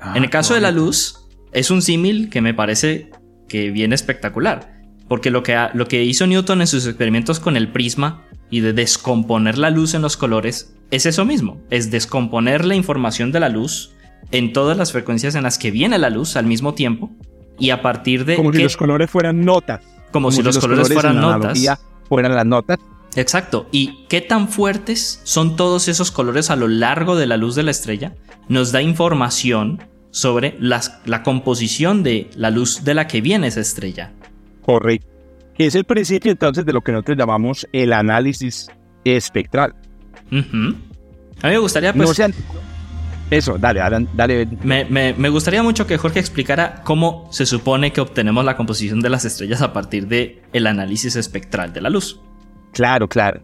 [0.00, 1.25] Ah, en el caso de la luz,
[1.56, 3.08] es un símil que me parece
[3.48, 7.72] que viene espectacular, porque lo que, lo que hizo Newton en sus experimentos con el
[7.72, 12.74] prisma y de descomponer la luz en los colores es eso mismo, es descomponer la
[12.74, 13.94] información de la luz
[14.32, 17.10] en todas las frecuencias en las que viene la luz al mismo tiempo
[17.58, 19.80] y a partir de Como si los colores fueran notas.
[20.12, 21.58] como si los colores fueran en la notas.
[22.06, 22.78] fueran las notas.
[23.14, 23.66] Exacto.
[23.72, 27.62] ¿Y qué tan fuertes son todos esos colores a lo largo de la luz de
[27.62, 28.14] la estrella?
[28.46, 29.80] Nos da información
[30.16, 34.12] sobre las- la composición de la luz de la que viene esa estrella.
[34.62, 35.06] Correcto.
[35.54, 38.68] Que es el principio entonces de lo que nosotros llamamos el análisis
[39.04, 39.74] espectral.
[40.32, 40.36] A
[41.48, 42.32] mí me gustaría, pues, no sean,
[43.30, 44.06] Eso, dale, dale.
[44.14, 44.48] dale.
[44.62, 49.00] Me, me, me, gustaría mucho que Jorge explicara cómo se supone que obtenemos la composición
[49.00, 52.20] de las estrellas a partir del el análisis espectral de la luz.
[52.72, 53.42] Claro, claro.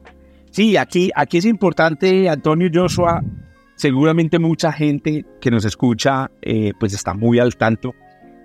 [0.52, 3.22] Sí, aquí, aquí es importante, Antonio Joshua,
[3.76, 7.94] seguramente mucha gente que nos escucha eh, pues está muy al tanto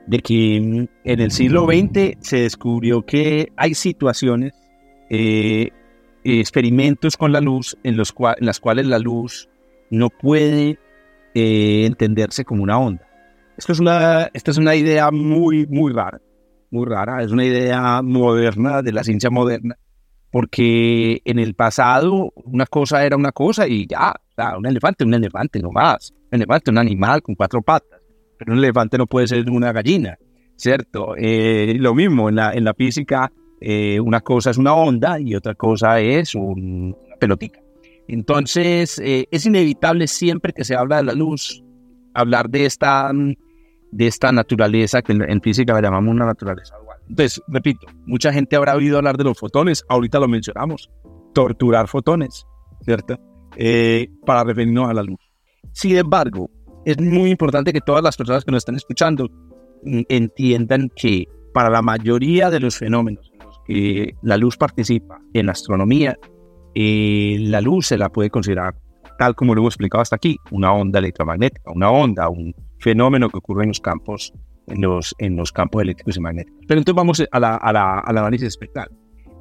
[0.07, 4.53] de que en el siglo XX se descubrió que hay situaciones,
[5.09, 5.69] eh,
[6.23, 9.49] experimentos con la luz en, los las cuales la luz
[9.89, 10.79] no puede
[11.33, 13.07] eh, entenderse como una onda.
[13.57, 16.21] Esto es una, esta es una idea muy, muy rara,
[16.71, 19.77] muy rara, es una idea moderna, de la ciencia moderna,
[20.31, 24.15] porque en el pasado una cosa era una cosa y ya,
[24.57, 27.99] un elefante, un elefante, no más, un elefante, un animal con cuatro patas,
[28.37, 30.17] pero un elefante no puede ser una gallina,
[30.55, 31.15] ¿cierto?
[31.17, 35.35] Eh, lo mismo en la, en la física, eh, una cosa es una onda y
[35.35, 37.59] otra cosa es una pelotita.
[38.07, 41.63] Entonces, eh, es inevitable siempre que se habla de la luz,
[42.13, 43.11] hablar de esta,
[43.91, 46.75] de esta naturaleza que en, física la llamamos una naturaleza.
[47.09, 50.89] Entonces, repito, mucha gente habrá oído hablar de los fotones, ahorita lo mencionamos,
[51.33, 52.45] torturar fotones,
[52.81, 53.17] ¿cierto?
[53.55, 55.19] Eh, para referirnos a la luz.
[55.71, 56.49] Sin embargo,
[56.85, 59.29] es muy importante que todas las personas que nos están escuchando
[59.83, 65.19] mm, entiendan que para la mayoría de los fenómenos en los que la luz participa
[65.33, 66.17] en astronomía,
[66.75, 68.75] eh, la luz se la puede considerar,
[69.17, 73.37] tal como lo hemos explicado hasta aquí, una onda electromagnética, una onda, un fenómeno que
[73.39, 74.31] ocurre en los campos,
[74.67, 76.61] en los, en los campos eléctricos y magnéticos.
[76.67, 78.89] Pero entonces vamos a la, a la, al análisis espectral.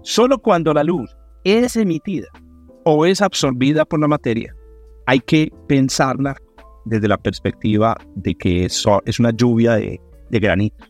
[0.02, 1.14] Solo cuando la luz
[1.44, 2.28] es emitida
[2.88, 4.54] o es absorbida por la materia,
[5.06, 6.36] hay que pensarla
[6.84, 10.88] desde la perspectiva de que eso es una lluvia de, de granitos.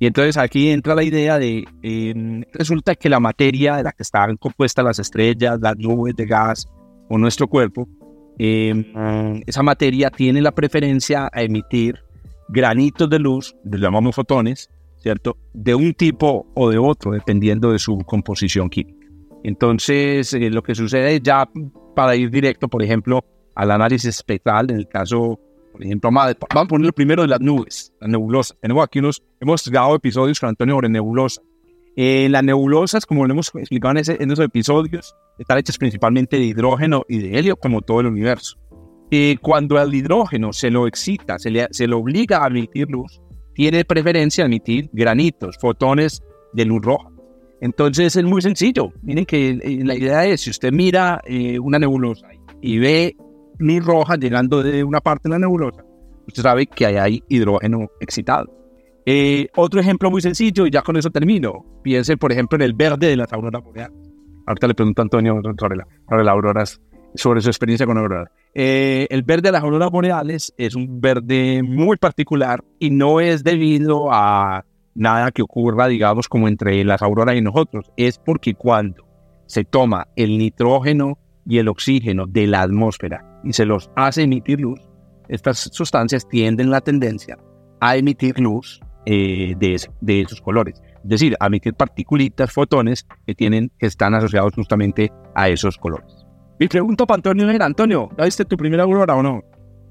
[0.00, 4.02] Y entonces aquí entra la idea de, em, resulta que la materia de la que
[4.02, 6.66] están compuestas las estrellas, las nubes de gas
[7.10, 7.86] o nuestro cuerpo,
[8.38, 8.84] em,
[9.46, 11.98] esa materia tiene la preferencia a emitir
[12.48, 14.70] granitos de luz, los llamamos fotones,
[15.02, 15.36] ¿cierto?
[15.52, 18.97] De un tipo o de otro, dependiendo de su composición química.
[19.44, 21.48] Entonces, eh, lo que sucede ya
[21.94, 23.24] para ir directo, por ejemplo,
[23.54, 25.38] al análisis espectral, en el caso
[25.72, 28.56] por ejemplo, vamos a poner primero de las nubes, la nebulosa.
[28.60, 31.40] Tenemos aquí unos, hemos grabado episodios con Antonio sobre nebulosa.
[31.94, 36.36] Eh, las nebulosas, como lo hemos explicado en, ese, en, esos episodios, están hechas principalmente
[36.36, 38.58] de hidrógeno y de helio, como todo el universo.
[39.10, 43.20] Eh, cuando el hidrógeno se lo excita, se, le, se lo obliga a emitir luz,
[43.54, 46.22] tiene preferencia a emitir granitos, fotones
[46.54, 47.08] de luz roja.
[47.60, 48.92] Entonces es muy sencillo.
[49.02, 52.28] Miren que eh, la idea es, si usted mira eh, una nebulosa
[52.60, 53.16] y ve
[53.58, 55.84] luz roja llegando de una parte de la nebulosa,
[56.26, 58.58] usted sabe que ahí hay hidrógeno excitado.
[59.06, 61.64] Eh, otro ejemplo muy sencillo, y ya con eso termino.
[61.82, 63.96] Piense, por ejemplo, en el verde de las auroras boreales.
[64.46, 66.80] Ahorita le pregunto a Antonio sobre, la, sobre las auroras,
[67.14, 68.28] sobre su experiencia con auroras.
[68.54, 73.44] Eh, el verde de las auroras boreales es un verde muy particular y no es
[73.44, 74.64] debido a
[74.98, 77.90] nada que ocurra, digamos, como entre las auroras y nosotros.
[77.96, 79.06] Es porque cuando
[79.46, 84.60] se toma el nitrógeno y el oxígeno de la atmósfera y se los hace emitir
[84.60, 84.80] luz,
[85.28, 87.38] estas sustancias tienden la tendencia
[87.80, 90.82] a emitir luz eh, de, esos colores.
[91.04, 96.26] Es decir, a emitir partículas, fotones que, tienen, que están asociados justamente a esos colores.
[96.58, 99.42] Mi pregunta para Antonio era, Antonio, ¿ya viste tu primera aurora o no?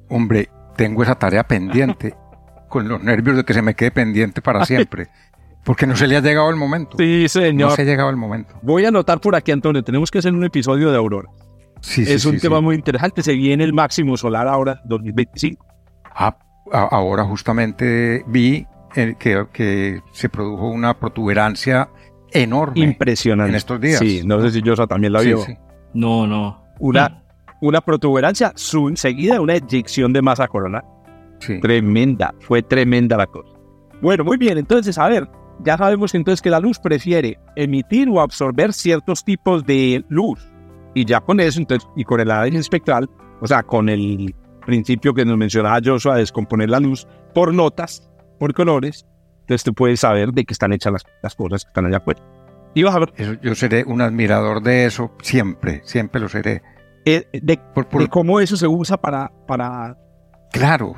[0.10, 2.14] Hombre, tengo esa tarea pendiente,
[2.68, 5.08] con los nervios de que se me quede pendiente para siempre.
[5.64, 6.98] Porque no se le ha llegado el momento.
[6.98, 7.72] Sí, señor.
[7.72, 8.58] No se ha llegado el momento.
[8.62, 11.28] Voy a anotar por aquí, Antonio, tenemos que hacer un episodio de aurora
[11.98, 13.24] es un tema muy interesante.
[13.24, 15.66] Se viene el máximo solar ahora, 2025.
[16.14, 16.38] Ah,
[16.72, 21.90] ahora justamente vi que, que, se produjo una protuberancia
[22.32, 22.80] enorme.
[22.80, 23.50] Impresionante.
[23.52, 24.00] En estos días.
[24.00, 25.44] Sí, no sé si yo también la vio.
[25.94, 26.64] No, no.
[26.80, 27.24] Una,
[27.62, 30.84] una protuberancia seguida de una eyección de masa coronal.
[31.62, 33.54] Tremenda, fue tremenda la cosa.
[34.02, 35.30] Bueno, muy bien, entonces, a ver,
[35.64, 40.40] ya sabemos entonces que la luz prefiere emitir o absorber ciertos tipos de luz
[40.94, 44.34] y ya con eso, entonces, y con el análisis espectral, o sea, con el
[44.66, 49.06] principio que nos mencionaba Joshua, de descomponer la luz por notas, por colores,
[49.42, 52.22] entonces tú puedes saber de qué están hechas las, las cosas que están allá afuera.
[52.74, 53.40] Y vas a ver.
[53.42, 56.62] yo seré un admirador de eso, siempre, siempre lo seré.
[57.06, 57.60] Eh, de,
[58.10, 59.98] cómo eso se usa para, para...
[60.58, 60.96] Claro,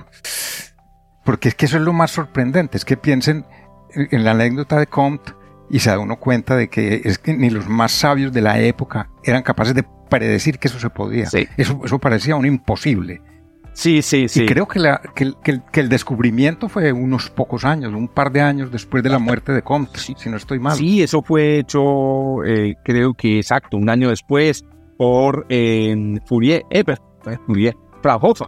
[1.23, 3.45] porque es que eso es lo más sorprendente, es que piensen
[3.93, 5.33] en la anécdota de Comte,
[5.69, 8.59] y se da uno cuenta de que es que ni los más sabios de la
[8.59, 11.27] época eran capaces de predecir que eso se podía.
[11.57, 13.21] Eso, eso parecía un imposible.
[13.73, 14.43] Sí, sí, sí.
[14.43, 18.41] Y creo que, la, que, que, el, descubrimiento fue unos pocos años, un par de
[18.41, 20.75] años después de la muerte de Comte, si no estoy mal.
[20.75, 24.65] Sí, eso fue hecho, eh, creo que exacto, un año después
[24.97, 26.83] por eh, Fourier, eh,
[27.45, 28.47] Fourier, Fraunhofer.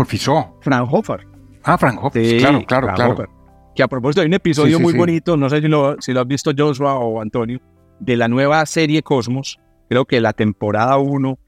[0.00, 0.56] Por Fisó.
[0.62, 1.26] Fraunhofer.
[1.62, 2.38] Ah, Fraunhofer.
[2.38, 3.28] claro, claro, claro.
[3.76, 6.26] Que a propósito hay un episodio muy bonito, no sé si lo, si lo has
[6.26, 7.60] visto Joshua o Antonio,
[7.98, 9.60] de la nueva serie Cosmos,
[9.90, 11.38] creo que la temporada 1,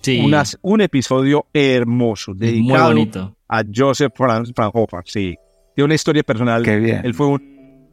[0.00, 0.26] sí.
[0.62, 3.36] un episodio hermoso, dedicado bonito.
[3.46, 5.36] a Joseph Fraunhofer, sí.
[5.74, 6.62] Tiene una historia personal.
[6.62, 7.02] Qué bien.
[7.04, 7.90] Él fue, un,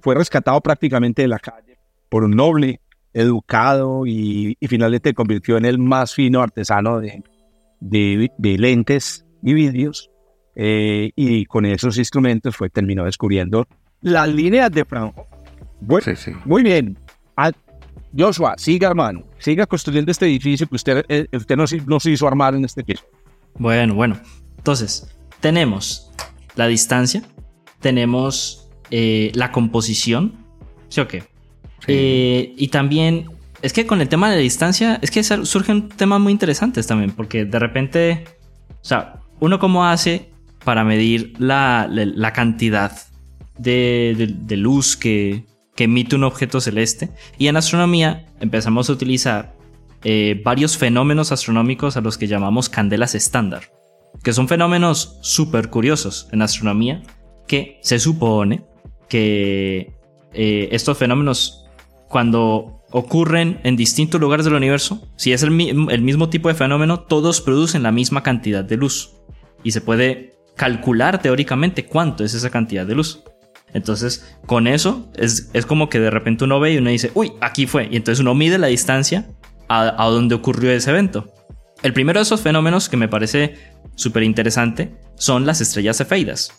[0.00, 1.76] fue, rescatado prácticamente de la calle
[2.08, 2.80] por un noble,
[3.12, 7.22] educado y, finalmente convirtió en el más fino artesano de,
[7.80, 10.10] de, lentes y vidrios.
[10.54, 13.66] Eh, y con esos instrumentos fue terminó descubriendo
[14.00, 15.24] las líneas de Fraunhofer.
[16.02, 16.32] sí, sí.
[16.44, 16.98] Muy bien.
[18.16, 19.24] Joshua, siga, hermano.
[19.38, 23.04] Siga construyendo este edificio que usted, eh, usted nos, nos, hizo armar en este piso.
[23.58, 24.18] Bueno, bueno.
[24.56, 26.10] Entonces, tenemos
[26.54, 27.22] la distancia,
[27.80, 30.34] tenemos eh, la composición,
[30.88, 31.24] ¿sí o qué?
[31.86, 33.26] Eh, y también,
[33.62, 37.12] es que con el tema de la distancia, es que surgen temas muy interesantes también,
[37.12, 38.24] porque de repente,
[38.70, 40.30] o sea, uno cómo hace
[40.64, 42.92] para medir la, la, cantidad
[43.58, 45.44] de, de luz que,
[45.76, 47.10] que emite un objeto celeste.
[47.38, 49.54] Y en astronomía empezamos a utilizar
[50.02, 53.70] eh, varios fenómenos astronómicos a los que llamamos candelas estándar,
[54.22, 57.02] que son fenómenos súper curiosos en astronomía,
[57.46, 58.64] que se supone
[59.08, 59.94] que
[60.32, 61.66] eh, estos fenómenos,
[62.08, 67.00] cuando ocurren en distintos lugares del universo, si es el, el mismo tipo de fenómeno,
[67.00, 69.12] todos producen la misma cantidad de luz.
[69.62, 73.22] Y se puede calcular teóricamente cuánto es esa cantidad de luz.
[73.72, 77.66] Entonces, con eso es, como que de repente uno ve y uno dice, uy, aquí
[77.66, 77.88] fue.
[77.90, 79.26] Y entonces uno mide la distancia
[79.68, 81.32] a, donde ocurrió ese evento.
[81.82, 83.54] El primero de esos fenómenos que me parece
[83.94, 86.52] súper interesante son las estrellas cefeidas.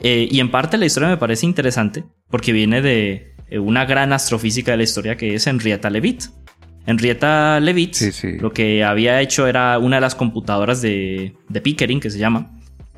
[0.00, 4.72] Eh, y en parte la historia me parece interesante porque viene de una gran astrofísica
[4.72, 6.24] de la historia que es Henrietta Leavitt.
[6.86, 7.96] Henrietta Leavitt
[8.40, 12.50] lo que había hecho era una de las computadoras de, Pickering, que se llama,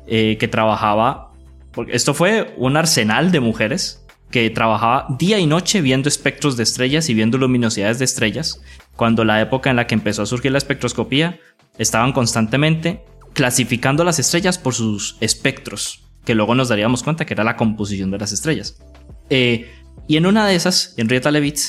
[0.07, 1.31] eh, que trabajaba
[1.71, 6.63] porque esto fue un arsenal de mujeres que trabajaba día y noche viendo espectros de
[6.63, 8.61] estrellas y viendo luminosidades de estrellas.
[8.95, 11.39] Cuando la época en la que empezó a surgir la espectroscopía,
[11.77, 17.43] estaban constantemente clasificando las estrellas por sus espectros, que luego nos daríamos cuenta que era
[17.43, 18.81] la composición de las estrellas.
[19.29, 19.69] Eh,
[20.07, 21.59] y en una de esas, Henrietta Leavitt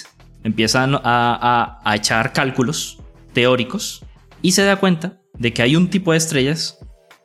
[0.44, 2.98] empieza a, a echar cálculos
[3.32, 4.04] teóricos
[4.42, 6.78] y se da cuenta de que hay un tipo de estrellas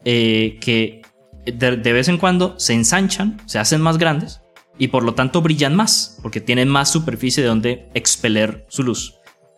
[0.05, 1.01] eh, que
[1.45, 4.41] de, vez en cuando se ensanchan, se hacen más grandes
[4.77, 9.15] y por lo tanto brillan más, porque tienen más superficie de donde expeler su luz.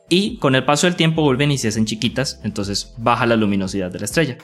[0.08, 3.92] Y con el paso del tiempo vuelven y se hacen chiquitas, entonces baja la luminosidad
[3.92, 4.38] de la estrella.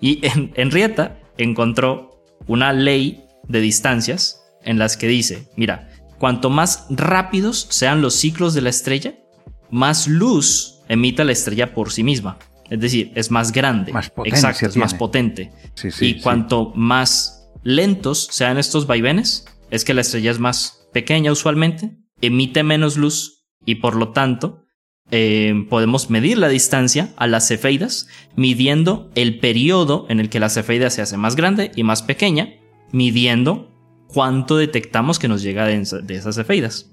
[0.00, 0.20] Y
[0.54, 8.02] Henrietta encontró una ley de distancias en las que dice, mira, cuanto más rápidos sean
[8.02, 9.14] los ciclos de la estrella,
[9.70, 12.38] más luz emita la estrella por sí misma.
[12.70, 13.92] Es decir, es más grande.
[13.92, 15.52] Más Exacto, es más potente.
[16.00, 21.96] y cuanto más lentos sean estos vaivenes, es que la estrella es más pequeña usualmente,
[22.20, 24.62] emite menos luz y por lo tanto
[25.10, 30.48] eh, podemos medir la distancia a las cefeidas midiendo el periodo en el que la
[30.48, 32.54] cefeida se hace más grande y más pequeña,
[32.92, 33.75] midiendo
[34.12, 36.90] cuánto detectamos que nos llega de, esas cefeidas.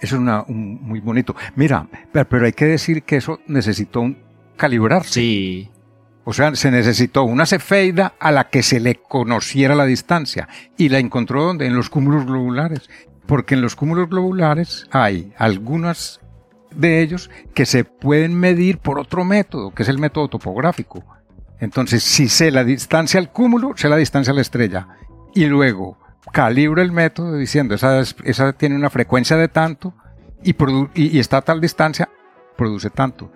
[0.00, 1.34] Eso es una, muy bonito.
[1.54, 4.18] Mira, pero hay que decir que eso necesitó un
[4.56, 5.12] calibrarse.
[5.20, 5.70] Sí.
[6.24, 10.48] O sea, se necesitó una cefeida a la que se le conociera la distancia.
[10.76, 11.66] Y la encontró donde?
[11.66, 12.90] En los cúmulos globulares.
[13.26, 16.20] Porque en los cúmulos globulares hay algunas
[16.74, 21.04] de ellos que se pueden medir por otro método, que es el método topográfico.
[21.58, 24.88] Entonces, si sé la distancia al cúmulo, sé la distancia a la estrella.
[25.34, 25.98] Y luego
[26.32, 29.94] calibro el método diciendo, esa, esa tiene una frecuencia de tanto
[30.42, 32.08] y, y, y está a tal distancia,
[32.56, 33.32] produce tanto.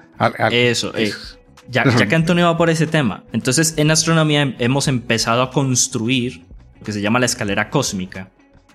[0.50, 1.12] Eso, eh,
[1.68, 6.44] ya, ya, que Antonio va por ese tema, entonces en astronomía hemos empezado a construir
[6.78, 8.30] lo que se llama la escalera cósmica,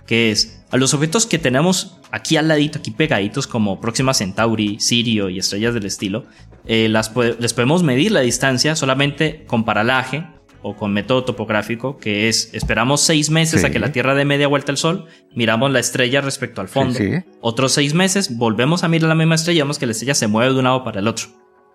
[0.08, 4.80] que es a los objetos que tenemos aquí al ladito, aquí pegaditos, como Próxima Centauri,
[4.80, 6.26] Sirio y estrellas del estilo,
[6.66, 10.26] eh, las les podemos medir la distancia solamente con paralaje
[10.68, 14.48] o con método topográfico, que es esperamos seis meses a que la Tierra dé media
[14.48, 15.06] vuelta al Sol,
[15.36, 16.98] miramos la estrella respecto al fondo.
[17.40, 20.26] Otros seis meses volvemos a mirar la misma estrella y vemos que la estrella se
[20.26, 21.28] mueve de un lado para el otro.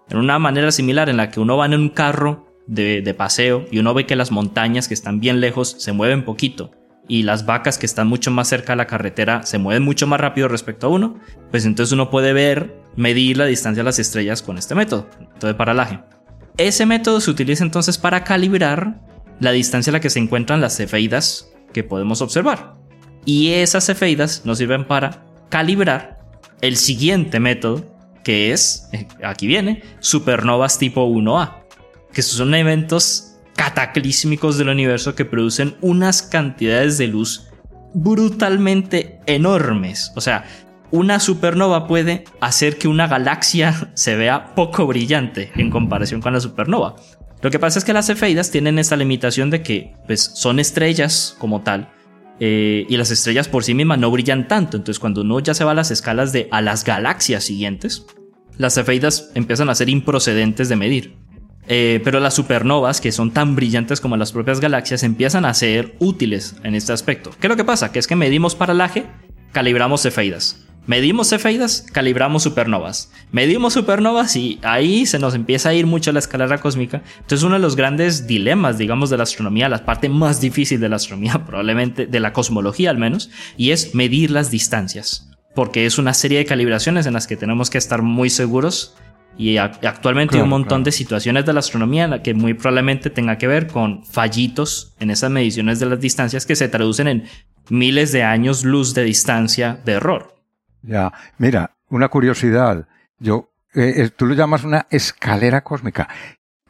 [0.09, 3.65] En una manera similar en la que uno va en un carro de, de paseo
[3.71, 6.73] y uno ve que las montañas que están bien lejos se mueven poquito
[7.07, 10.21] y las vacas que están mucho más cerca de la carretera se mueven mucho más
[10.21, 11.21] rápido respecto a uno,
[11.53, 15.47] pues entonces uno puede ver, medir la distancia a las estrellas con este método, método
[15.47, 16.01] de paralaje.
[16.57, 19.01] Ese método se utiliza entonces para calibrar
[19.41, 22.75] la distancia a la que se encuentran las cefeidas que podemos observar.
[23.25, 26.21] Y esas cefeidas nos sirven para calibrar
[26.61, 27.85] el siguiente método,
[28.23, 28.89] que es,
[29.23, 31.63] aquí viene, supernovas tipo 1A,
[32.13, 37.49] que son eventos cataclísmicos del universo que producen unas cantidades de luz
[37.95, 40.13] brutalmente enormes.
[40.17, 40.45] O sea,
[40.91, 46.41] una supernova puede hacer que una galaxia se vea poco brillante en comparación con la
[46.41, 46.97] supernova.
[47.43, 51.35] Lo que pasa es que las cefeidas tienen esta limitación de que pues, son estrellas
[51.39, 51.91] como tal,
[52.43, 54.79] eh, y las estrellas por sí mismas no brillan tanto.
[54.79, 58.07] Entonces, cuando uno ya se va a las escalas de a las galaxias siguientes,
[58.57, 61.17] las cefeidas empiezan a ser improcedentes de medir.
[61.69, 65.95] Eh, pero las supernovas, que son tan brillantes como las propias galaxias, empiezan a ser
[66.01, 67.31] útiles en este aspecto.
[67.39, 67.93] ¿Qué es lo que pasa?
[67.93, 69.05] Que es que medimos paralaje,
[69.53, 70.67] calibramos cefeidas.
[70.87, 73.13] Medimos cefeidas, calibramos supernovas.
[73.33, 77.03] Medimos supernovas y ahí se nos empieza a ir mucho la escalera cósmica.
[77.19, 80.89] Entonces uno de los grandes dilemas, digamos, de la astronomía, la parte más difícil de
[80.89, 85.31] la astronomía, probablemente de la cosmología al menos, y es medir las distancias.
[85.55, 88.97] Porque es una serie de calibraciones en las que tenemos que estar muy seguros
[89.41, 93.11] y actualmente hay un montón de situaciones de la astronomía en la que muy probablemente
[93.11, 97.25] tenga que ver con fallitos en esas mediciones de las distancias que se traducen en
[97.71, 100.40] miles de años luz de distancia de error.
[100.83, 102.87] Ya, mira, una curiosidad.
[103.19, 106.09] Yo, eh, eh, tú lo llamas una escalera cósmica.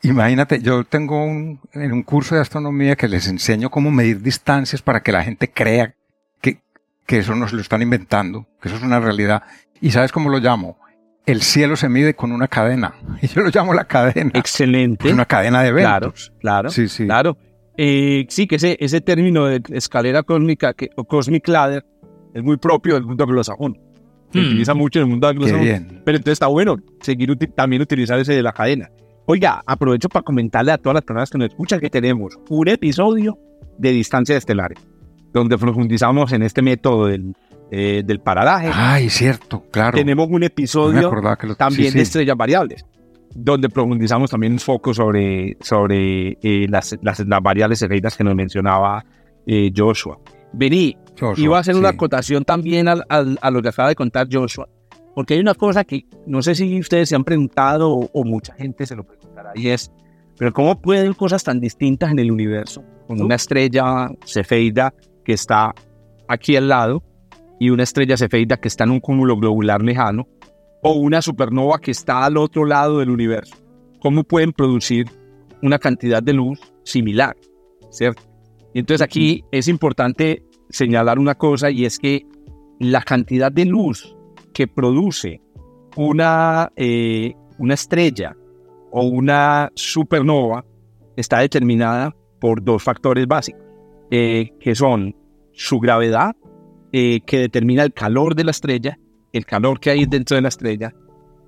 [0.03, 4.81] Imagínate, yo tengo un, en un curso de astronomía que les enseño cómo medir distancias
[4.81, 5.95] para que la gente crea
[6.41, 6.63] que,
[7.07, 9.43] que eso no se lo están inventando, que eso es una realidad.
[9.81, 10.79] ¿Y sabes cómo lo llamo?
[11.27, 12.95] El cielo se mide con una cadena.
[13.21, 14.33] Y yo lo llamo la cadena.
[14.35, 15.13] Excelente.
[15.13, 16.31] Una cadena de eventos.
[16.31, 16.71] Claro, claro.
[16.71, 17.05] Sí, sí.
[17.05, 17.37] Claro.
[17.77, 21.85] Eh, sí, que ese, ese término de escalera cósmica que, o cosmic ladder
[22.35, 23.79] es muy propio del mundo anglosajón.
[24.33, 24.47] Se hmm.
[24.47, 26.03] utiliza mucho en el mundo anglosajón.
[26.05, 28.91] Pero entonces está bueno seguir también utilizar ese de la cadena.
[29.26, 33.39] Oiga, aprovecho para comentarle a todas las personas que nos escuchan que tenemos un episodio
[33.78, 34.78] de distancias estelares,
[35.33, 37.35] donde profundizamos en este método del,
[37.70, 38.70] eh, del paralaje.
[38.72, 39.97] Ay, cierto, claro.
[39.97, 41.11] Tenemos un episodio
[41.57, 42.85] también de estrellas variables,
[43.33, 49.05] donde profundizamos también un foco sobre, sobre eh, las, las, variables efeitas que nos mencionaba
[49.47, 50.18] eh, Joshua.
[50.53, 50.97] Vení,
[51.37, 54.68] iba a hacer una acotación también a, a, lo que acaba de contar Joshua,
[55.14, 58.87] porque hay una cosa que no sé si ustedes se han preguntado o, mucha gente
[58.87, 59.91] se lo preguntará, y es,
[60.39, 64.95] pero ¿cómo pueden cosas tan distintas en el universo, con una estrella cefeida
[65.25, 65.75] que está
[66.29, 67.03] aquí al lado
[67.59, 70.29] y una estrella cefeida que está en un cúmulo globular lejano,
[70.83, 73.55] o una supernova que está al otro lado del universo?
[74.01, 75.07] ¿Cómo pueden producir
[75.62, 77.37] una cantidad de luz similar?
[77.91, 78.23] ¿Cierto?
[78.73, 82.27] Y entonces aquí es importante señalar una cosa y es que
[82.79, 84.16] la cantidad de luz
[84.53, 85.41] que produce
[85.97, 88.37] una, eh, una estrella
[88.91, 90.64] o una supernova
[91.16, 93.62] está determinada por dos factores básicos,
[94.11, 95.14] eh, que son
[95.53, 96.35] su gravedad,
[96.93, 98.99] eh, que determina el calor de la estrella,
[99.33, 100.95] el calor que hay dentro de la estrella,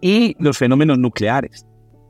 [0.01, 1.67] y los fenómenos nucleares.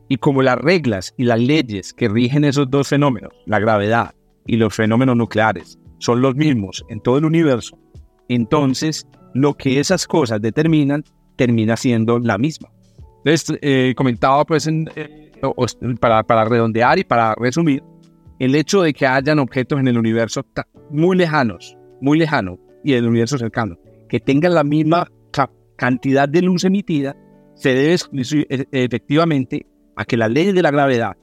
[0.08, 4.14] Y como las reglas y las leyes que rigen esos dos fenómenos, la gravedad
[4.46, 7.78] y los fenómenos nucleares, son los mismos en todo el universo,
[8.28, 11.04] entonces lo que esas cosas determinan
[11.36, 12.70] termina siendo la misma.
[13.18, 15.32] Entonces, eh, comentaba pues eh,
[16.00, 17.84] para, redondear y para resumir,
[18.40, 20.44] el hecho de que hayan objetos en el universo
[20.90, 23.78] muy lejanos, muy lejanos, y el universo cercano,
[24.08, 25.08] que tengan la misma
[25.76, 27.16] cantidad de luz emitida,
[27.54, 31.16] se debe e, efectivamente a que las leyes de la gravedad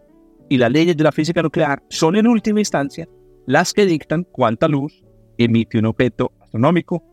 [0.48, 3.08] y las leyes de la física nuclear son en última instancia
[3.50, 5.04] las que dictan cuánta luz
[5.40, 7.04] emite un objeto astronómico.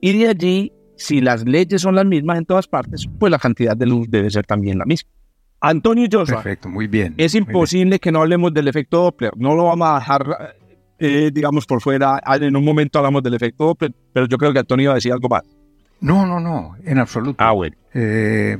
[0.00, 3.76] Y de allí, si las leyes son las mismas en todas partes, pues la cantidad
[3.76, 5.10] de luz debe ser también la misma.
[5.60, 6.36] Antonio Joshua.
[6.36, 7.12] Perfecto, muy bien.
[7.18, 9.32] Es imposible que no hablemos del efecto Doppler.
[9.36, 10.54] No lo vamos a dejar,
[10.98, 12.18] eh, digamos, por fuera.
[12.40, 15.12] En un momento hablamos del efecto Doppler, pero yo creo que Antonio iba a decir
[15.12, 15.42] algo más.
[16.00, 17.36] No, no, no, en absoluto.
[17.38, 17.76] Ah, bueno.
[17.92, 18.56] Eh,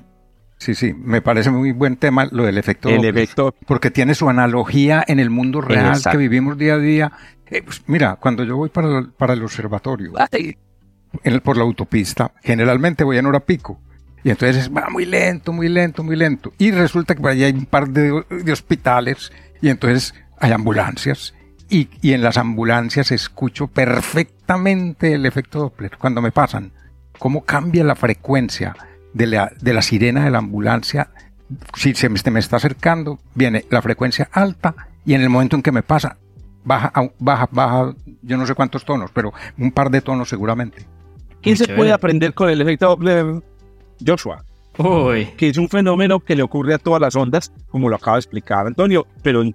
[0.63, 4.29] Sí, sí, me parece muy buen tema lo del efecto el efecto porque tiene su
[4.31, 7.13] analogía en el mundo real que vivimos día a día.
[7.51, 10.13] Eh, pues, mira, cuando yo voy para el, para el observatorio,
[11.43, 13.81] por la autopista, generalmente voy en hora pico.
[14.23, 16.53] Y entonces va muy lento, muy lento, muy lento.
[16.59, 18.13] Y resulta que por allá hay un par de,
[18.53, 21.35] hospitales y entonces hay ambulancias.
[21.69, 26.71] Y, y, en las ambulancias escucho perfectamente el efecto Doppler cuando me pasan.
[27.19, 28.77] Cómo cambia la frecuencia
[29.15, 31.11] de la, de la sirena de la ambulancia,
[31.75, 35.73] si se me, está acercando, viene la frecuencia alta y en el momento en que
[35.73, 36.17] me pasa,
[36.65, 40.87] baja, baja, baja, yo no sé cuántos tonos, pero un par de tonos seguramente.
[41.41, 43.43] ¿Quién se puede aprender con el efecto Doppler?
[44.05, 44.45] Joshua.
[44.79, 45.27] Uy.
[45.37, 48.21] Que es un fenómeno que le ocurre a todas las ondas, como lo acaba de
[48.21, 49.53] explicar Antonio, pero en,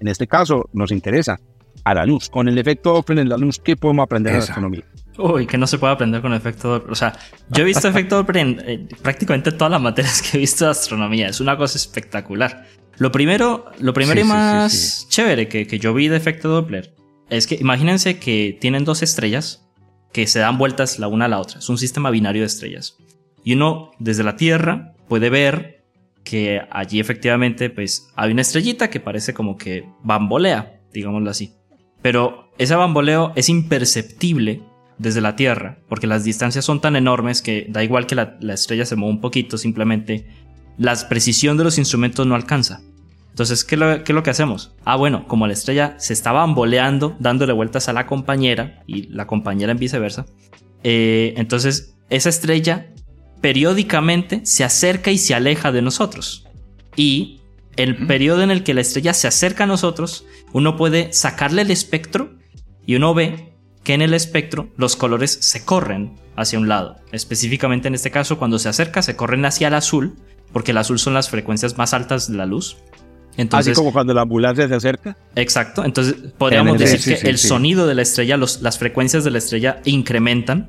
[0.00, 1.38] este caso nos interesa
[1.84, 2.30] a la luz.
[2.30, 4.84] Con el efecto Doppler en la luz, ¿qué podemos aprender de la astronomía?
[5.18, 6.92] Uy, que no se puede aprender con efecto Doppler.
[6.92, 7.18] O sea,
[7.50, 11.28] yo he visto efecto Doppler en prácticamente todas las materias que he visto de astronomía.
[11.28, 12.66] Es una cosa espectacular.
[12.98, 16.94] Lo primero, lo primero y más chévere que, que yo vi de efecto Doppler
[17.30, 19.66] es que imagínense que tienen dos estrellas
[20.12, 21.60] que se dan vueltas la una a la otra.
[21.60, 22.96] Es un sistema binario de estrellas.
[23.44, 25.84] Y uno desde la Tierra puede ver
[26.24, 31.54] que allí efectivamente pues hay una estrellita que parece como que bambolea, digámoslo así.
[32.02, 34.62] Pero ese bamboleo es imperceptible
[35.00, 38.84] desde la Tierra, porque las distancias son tan enormes que da igual que la, estrella
[38.84, 40.26] se mueva un poquito, simplemente
[40.76, 42.82] la precisión de los instrumentos no alcanza.
[43.30, 44.74] Entonces, ¿qué, es lo que hacemos?
[44.84, 49.26] Ah, bueno, como la estrella se está bamboleando, dándole vueltas a la compañera y la
[49.26, 50.26] compañera en viceversa,
[50.84, 52.92] eh, entonces esa estrella
[53.40, 56.46] periódicamente se acerca y se aleja de nosotros.
[56.94, 57.40] Y
[57.76, 61.70] el periodo en el que la estrella se acerca a nosotros, uno puede sacarle el
[61.70, 62.34] espectro
[62.84, 63.49] y uno ve
[63.82, 66.96] que en el espectro los colores se corren hacia un lado.
[67.12, 70.16] Específicamente en este caso, cuando se acerca, se corren hacia el azul,
[70.52, 72.76] porque el azul son las frecuencias más altas de la luz.
[73.36, 75.16] Entonces, Así como cuando la ambulancia se acerca.
[75.36, 75.84] Exacto.
[75.84, 80.68] Entonces podríamos decir que el sonido de la estrella, las frecuencias de la estrella incrementan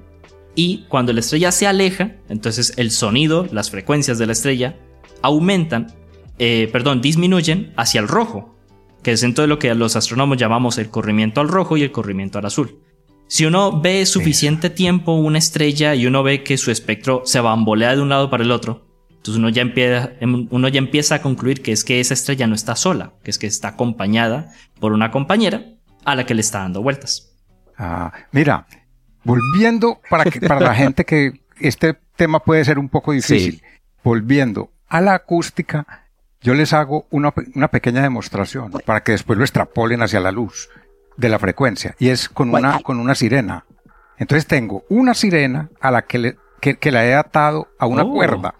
[0.55, 4.78] y cuando la estrella se aleja, entonces el sonido, las frecuencias de la estrella
[5.22, 5.93] aumentan,
[6.39, 8.55] eh, perdón, disminuyen hacia el rojo,
[9.01, 12.39] que es de lo que los astrónomos llamamos el corrimiento al rojo y el corrimiento
[12.39, 12.80] al azul.
[13.32, 17.96] Si uno ve suficiente tiempo una estrella y uno ve que su espectro se bambolea
[17.96, 21.22] de un lado para el otro, entonces uno ya, empieza, em, uno ya empieza a
[21.22, 24.52] concluir que es que esa estrella no está sola, que es que está acompañada
[24.82, 25.64] por una compañera
[26.04, 27.32] a la que le está dando vueltas.
[27.78, 28.68] Ah, mira,
[29.24, 33.64] Volviendo para, que, para la gente que este tema puede ser un poco difícil.
[34.04, 36.10] Volviendo a la acústica,
[36.42, 40.68] yo les hago una, una, pequeña demostración para que después lo extrapolen hacia la luz
[41.18, 41.95] de la frecuencia.
[41.99, 43.66] Y es con una, con una sirena.
[44.18, 48.12] Entonces tengo una sirena a la que, le, que, la he atado a una oh.
[48.12, 48.53] cuerda.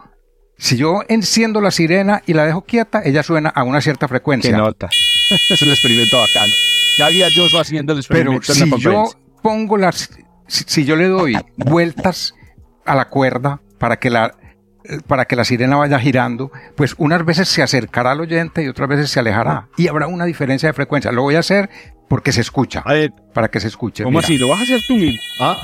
[0.58, 4.52] Si yo enciendo la sirena y la dejo quieta, ella suena a una cierta frecuencia.
[4.52, 4.90] ¿Qué nota?
[5.50, 6.54] es un experimento bacano.
[6.98, 9.06] Ya había yo haciendo el experimento Pero si yo
[9.42, 10.10] pongo las,
[10.48, 12.36] si, yo le doy vueltas
[12.86, 14.36] a la cuerda para que la,
[15.08, 18.90] para que la sirena vaya girando, pues unas veces se acercará al oyente y otras
[18.90, 19.70] veces se alejará.
[19.78, 21.12] Y habrá una diferencia de frecuencia.
[21.12, 21.70] Lo voy a hacer
[22.12, 22.82] porque se escucha.
[22.84, 24.04] A ver, para que se escuche.
[24.04, 24.38] ¿Cómo así?
[24.38, 25.22] ¿Lo vas a hacer tú mismo?
[25.40, 25.58] Ah.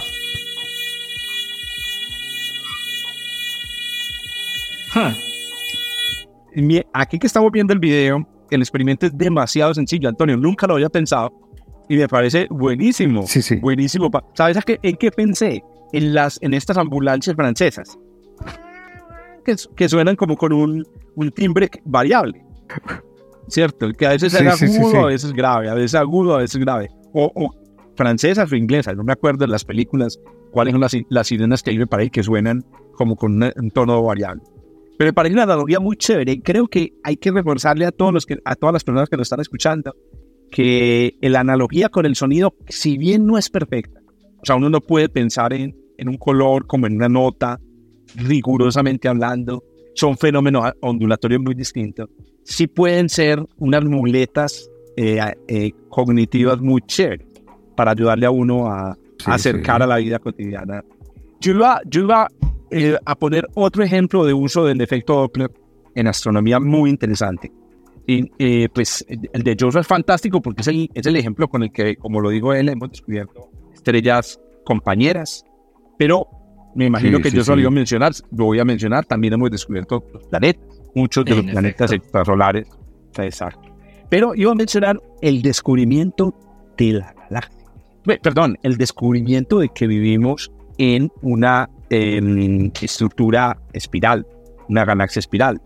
[6.93, 10.37] Aquí que estamos viendo el video, el experimento es demasiado sencillo, Antonio.
[10.37, 11.33] Nunca lo había pensado
[11.89, 13.27] y me parece buenísimo.
[13.27, 13.57] Sí, sí.
[13.57, 14.09] Buenísimo.
[14.33, 15.61] ¿Sabes qué, en qué pensé?
[15.91, 17.99] En, las, en estas ambulancias francesas.
[19.43, 22.41] Que, que suenan como con un, un timbre variable.
[23.47, 23.91] ¿Cierto?
[23.93, 26.89] Que a veces es agudo, a veces grave, a veces agudo, a veces grave.
[27.13, 27.51] O, o
[27.95, 30.19] francesas o inglesas, no me acuerdo de las películas,
[30.51, 34.01] cuáles son las, las sirenas que hay para ahí que suenan como con un, tono
[34.01, 34.43] variable.
[34.97, 36.41] Pero me parece una analogía muy chévere.
[36.41, 39.25] Creo que hay que reforzarle a, todos los que, a todas las personas que nos
[39.27, 39.95] están escuchando
[40.49, 43.99] que la analogía con el sonido, si bien no es perfecta,
[44.41, 47.59] o sea, uno no puede pensar en, en un color como en una nota,
[48.15, 52.09] rigurosamente hablando, son fenómenos ondulatorios muy distintos,
[52.47, 57.27] sí pueden ser unas muletas eh, eh, cognitivas muy chéveres
[57.75, 60.83] para ayudarle a uno a, acercar a la vida cotidiana.
[61.41, 62.27] Yo iba, yo iba
[62.71, 65.51] eh, a poner otro ejemplo de uso del efecto Doppler
[65.93, 67.51] en astronomía muy interesante.
[68.07, 71.63] Y eh, pues el de Joseph es fantástico porque es el, es el ejemplo con
[71.63, 75.43] el que, como lo digo él, hemos descubierto estrellas compañeras.
[75.97, 76.27] Pero
[76.75, 80.05] me imagino que yo solo iba a mencionar, lo voy a mencionar, también hemos descubierto
[80.13, 82.67] los planetas, muchos de los planetas extrasolares.
[83.17, 83.69] Exacto.
[84.09, 86.33] Pero iba a mencionar el descubrimiento
[86.77, 87.57] de la galaxia.
[88.21, 94.25] Perdón, el descubrimiento de que vivimos en una em, estructura espiral,
[94.69, 95.61] una galaxia espiral.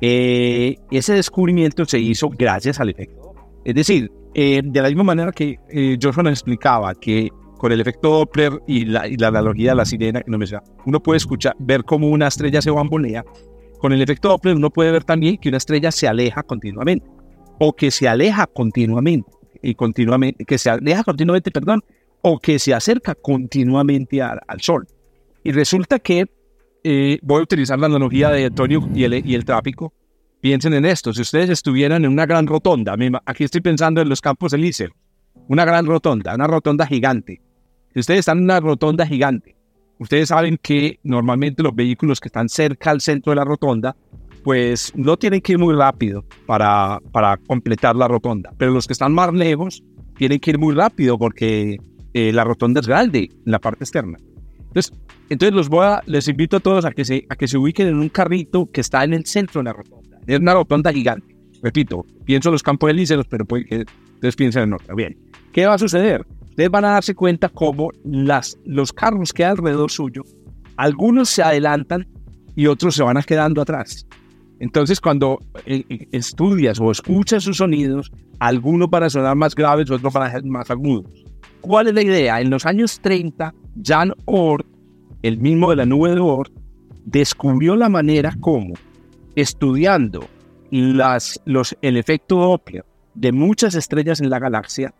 [0.00, 3.34] Eh, ese descubrimiento se hizo gracias al efecto.
[3.64, 7.28] Es decir, eh, de la misma manera que eh, Joshua nos explicaba que
[7.58, 10.46] con el efecto Doppler y la, y la analogía de la sirena, que no me
[10.86, 13.22] uno puede escuchar, ver cómo una estrella se bambolea.
[13.80, 17.08] Con el efecto Doppler uno puede ver también que una estrella se aleja continuamente
[17.58, 19.30] o que se aleja continuamente
[19.62, 21.82] y continuamente, que se aleja continuamente, perdón,
[22.22, 24.86] o que se acerca continuamente al, Sol.
[25.44, 26.26] Y resulta que
[26.84, 29.92] eh, voy a utilizar la analogía de Antonio y el, y el tráfico.
[30.40, 34.22] Piensen en esto, si ustedes estuvieran en una gran rotonda, aquí estoy pensando en los
[34.22, 34.90] campos elíseos,
[35.48, 37.42] una gran rotonda, una rotonda gigante.
[37.92, 39.56] Si ustedes están en una rotonda gigante,
[40.00, 43.94] ustedes saben que normalmente los vehículos que están cerca al centro de la rotonda,
[44.42, 48.94] pues no tienen que ir muy rápido para, para completar la rotonda, pero los que
[48.94, 49.84] están más lejos
[50.16, 51.78] tienen que ir muy rápido porque
[52.14, 54.18] eh, la rotonda es grande en la parte externa.
[54.58, 54.92] Entonces,
[55.28, 57.88] entonces los voy a, les invito a todos a que, se, a que se ubiquen
[57.88, 60.18] en un carrito que está en el centro de la rotonda.
[60.26, 61.36] Es una rotonda gigante.
[61.62, 63.84] repito, pienso en los campos elíseos, pero puede que
[64.14, 64.94] ustedes piensen en otra.
[64.94, 65.18] Bien,
[65.52, 66.24] ¿qué va a suceder?
[66.60, 70.24] Ustedes van a darse cuenta cómo las, los carros que hay alrededor suyo,
[70.76, 72.06] algunos se adelantan
[72.54, 74.06] y otros se van a quedando atrás.
[74.58, 80.12] Entonces, cuando eh, eh, estudias o escuchas sus sonidos, algunos para sonar más graves, otros
[80.12, 81.24] para ser más agudos.
[81.62, 82.42] ¿Cuál es la idea?
[82.42, 84.66] En los años 30, Jan Oort,
[85.22, 86.52] el mismo de la nube de Oort,
[87.06, 88.74] descubrió la manera como,
[89.34, 90.26] estudiando
[90.70, 92.84] las, los, el efecto Doppler
[93.14, 94.92] de muchas estrellas en la galaxia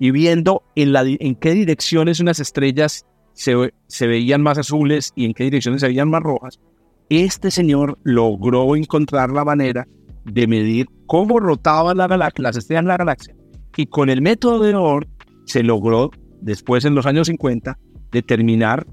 [0.00, 5.44] y viendo en, qué direcciones unas estrellas se, se veían más azules y en qué
[5.44, 6.58] direcciones se veían más rojas,
[7.10, 9.86] este señor logró encontrar la manera
[10.24, 13.36] de medir cómo rotaban la galaxia, las estrellas en la galaxia.
[13.76, 15.08] Y con el método de Oort
[15.44, 17.78] se logró, después en los años 50,
[18.10, 18.86] determinar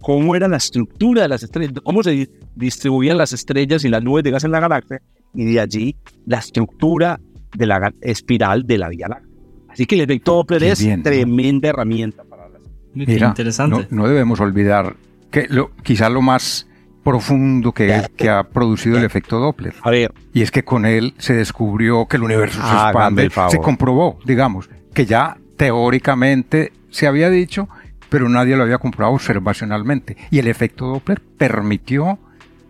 [0.00, 4.22] cómo era la estructura de las estrellas, cómo se distribuían las estrellas y las nubes
[4.22, 5.02] de gas en la galaxia,
[5.34, 7.20] y de allí la estructura
[7.56, 9.31] de la espiral de la Vía Láctea.
[9.72, 12.62] Así que el efecto Doppler es tremenda herramienta para las...
[12.94, 13.86] Mira, interesante.
[13.90, 14.96] No, debemos olvidar
[15.30, 16.68] que lo, quizá lo más
[17.02, 19.74] profundo que, que ha producido el efecto Doppler.
[19.82, 20.12] A ver.
[20.32, 23.30] Y es que con él se descubrió que el universo se expande.
[23.48, 27.68] Se comprobó, digamos, que ya teóricamente se había dicho,
[28.08, 30.16] pero nadie lo había comprobado observacionalmente.
[30.30, 32.18] Y el efecto Doppler permitió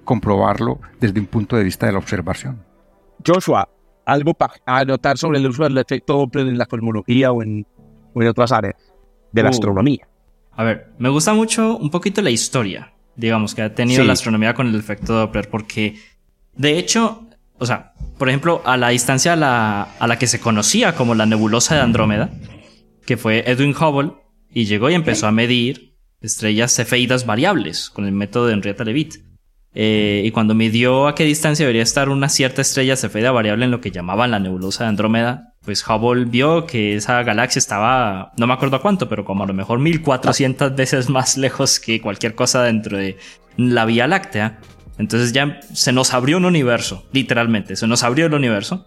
[0.04, 2.62] comprobarlo desde un punto de vista de la observación.
[3.26, 3.68] Joshua,
[4.04, 7.66] algo para anotar sobre el uso del efecto Doppler en la cosmología o en,
[8.14, 8.76] otras áreas
[9.32, 9.52] de la uh.
[9.52, 10.06] astronomía.
[10.52, 14.54] A ver, me gusta mucho un poquito la historia digamos, que ha tenido la astronomía
[14.54, 15.98] con el efecto Doppler, porque
[16.54, 17.28] de hecho,
[17.58, 21.14] o sea, por ejemplo, a la distancia a la, a la que se conocía como
[21.14, 22.30] la nebulosa de Andrómeda,
[23.06, 24.12] que fue Edwin Hubble,
[24.50, 29.16] y llegó y empezó a medir estrellas cefeidas variables con el método de Henrietta Leavitt.
[29.74, 33.70] Eh, y cuando midió a qué distancia debería estar una cierta estrella cefeida variable en
[33.70, 38.46] lo que llamaban la nebulosa de Andrómeda, pues Hubble vio que esa galaxia estaba, no
[38.46, 42.34] me acuerdo a cuánto, pero como a lo mejor 1400 veces más lejos que cualquier
[42.34, 43.16] cosa dentro de
[43.56, 44.60] la Vía Láctea.
[44.98, 48.84] Entonces ya se nos abrió un universo, literalmente, se nos abrió el universo.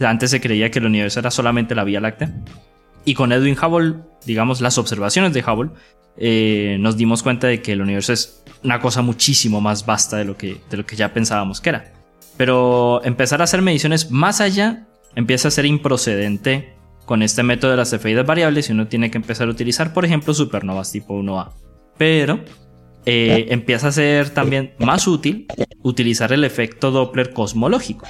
[0.00, 2.32] Antes se creía que el universo era solamente la Vía Láctea.
[3.04, 5.70] Y con Edwin Hubble, digamos, las observaciones de Hubble,
[6.16, 10.24] eh, nos dimos cuenta de que el universo es una cosa muchísimo más vasta de
[10.24, 11.92] lo que, de lo que ya pensábamos que era.
[12.36, 16.74] Pero empezar a hacer mediciones más allá empieza a ser improcedente
[17.04, 20.04] con este método de las cefeidas variables y uno tiene que empezar a utilizar, por
[20.04, 21.50] ejemplo, supernovas tipo 1A.
[21.98, 22.40] Pero
[23.04, 25.46] eh, empieza a ser también más útil
[25.82, 28.06] utilizar el efecto Doppler cosmológico.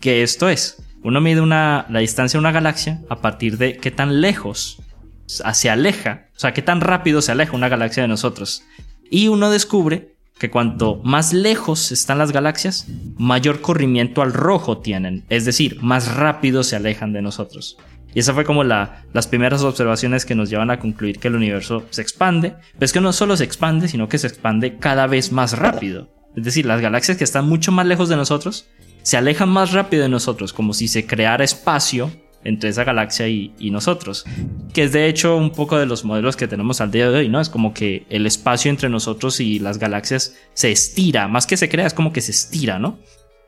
[0.00, 3.90] Que esto es, uno mide una, la distancia de una galaxia a partir de qué
[3.90, 4.80] tan lejos
[5.26, 8.64] se aleja, o sea, qué tan rápido se aleja una galaxia de nosotros.
[9.10, 12.86] Y uno descubre que cuanto más lejos están las galaxias,
[13.16, 17.76] mayor corrimiento al rojo tienen, es decir, más rápido se alejan de nosotros.
[18.14, 21.36] Y esa fue como la, las primeras observaciones que nos llevan a concluir que el
[21.36, 25.06] universo se expande, pero es que no solo se expande, sino que se expande cada
[25.06, 26.08] vez más rápido.
[26.36, 28.66] Es decir, las galaxias que están mucho más lejos de nosotros
[29.04, 32.10] se alejan más rápido de nosotros, como si se creara espacio
[32.42, 34.24] entre esa galaxia y, nosotros,
[34.72, 37.28] que es de hecho un poco de los modelos que tenemos al día de hoy,
[37.28, 37.40] ¿no?
[37.40, 41.68] Es como que el espacio entre nosotros y las galaxias se estira, más que se
[41.68, 42.98] crea, es como que se estira, ¿no?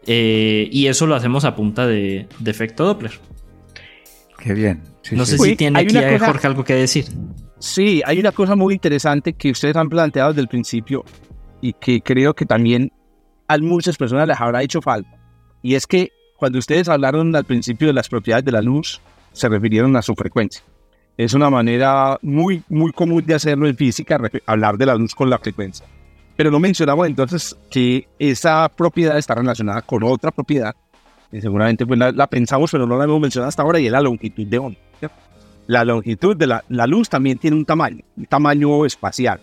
[0.07, 3.13] Eh, y eso lo hacemos a punta de, efecto Doppler.
[4.39, 4.83] Qué bien.
[5.11, 7.07] no sé si tiene aquí Jorge algo que decir.
[7.59, 11.03] Sí, hay una cosa muy interesante que ustedes han planteado desde el principio
[11.63, 12.93] y que creo que también
[13.49, 15.16] a muchas personas les habrá hecho falta.
[15.67, 19.01] Y es que cuando ustedes hablaron al principio de las propiedades de la luz,
[19.33, 20.63] se refirieron a su frecuencia.
[21.17, 25.29] Es una manera muy, muy común de hacerlo en física, hablar de la luz con
[25.29, 25.85] la frecuencia.
[26.37, 30.77] Pero no mencionamos entonces que esa propiedad está relacionada con otra propiedad,
[31.33, 34.03] que seguramente pues, la, pensamos, pero no la hemos mencionado hasta ahora, y es la
[34.03, 34.79] longitud de onda.
[35.67, 39.41] La longitud de la, la, luz también tiene un tamaño, un tamaño espacial.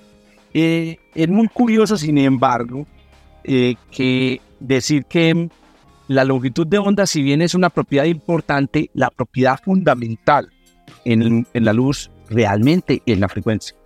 [0.54, 2.88] Eh, es muy curioso, sin embargo,
[3.44, 5.50] eh, que decir que
[6.08, 10.50] la longitud de onda, si bien es una propiedad importante, la propiedad fundamental
[11.06, 13.78] en, la luz realmente es la frecuencia.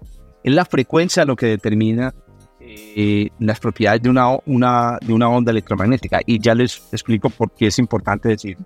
[0.44, 2.14] Es la frecuencia lo que determina
[2.60, 6.20] eh, las propiedades de una, una, de una onda electromagnética.
[6.26, 8.58] Y ya les explico por qué es importante decir.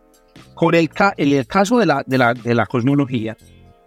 [0.53, 3.35] Con el, en el caso de la, de, la, de la cosmología,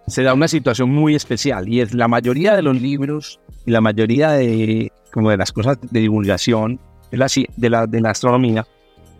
[0.06, 3.80] se da una situación muy especial y es la mayoría de los libros y la
[3.80, 6.78] mayoría de, como de las cosas de divulgación
[7.10, 8.66] de la, de la, de la astronomía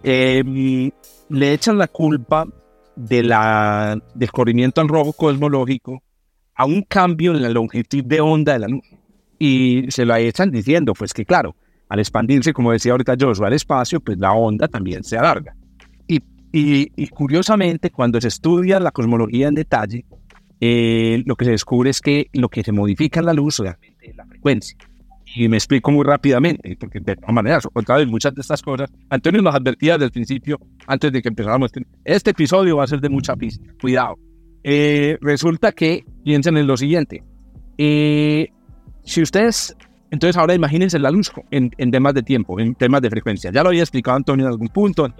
[0.05, 0.90] Em,
[1.30, 2.46] le echan la culpa
[2.94, 6.02] de la, del corrimiento al rojo cosmológico
[6.55, 8.84] a un cambio en la longitud de onda de la luz.
[9.38, 11.57] Y se lo echan diciendo, pues que claro,
[11.88, 15.57] al expandirse, como decía ahorita Joshua, al espacio, pues la onda también se alarga.
[16.07, 16.20] Y
[16.52, 20.05] Y, curiosamente, cuando se estudia la cosmología en detalle,
[20.61, 24.11] eh, lo que se descubre es que lo que se modifica en la luz realmente
[24.11, 24.78] es la frecuencia.
[25.37, 28.89] Y me explico muy rápidamente, porque de todas maneras, otra vez, muchas de estas cosas,
[29.11, 32.87] Antonio nos advertía desde el principio, antes de que empezáramos, este, este episodio va a
[32.87, 34.16] ser de mucha pista, cuidado.
[34.62, 37.24] Eh, resulta que, piensen en lo siguiente,
[37.78, 38.49] eh,
[39.03, 39.76] si ustedes,
[40.12, 43.64] entonces ahora imagínense la luz en, en, temas de tiempo, en temas de frecuencia, ya
[43.64, 45.12] lo había explicado Antonio en algún punto,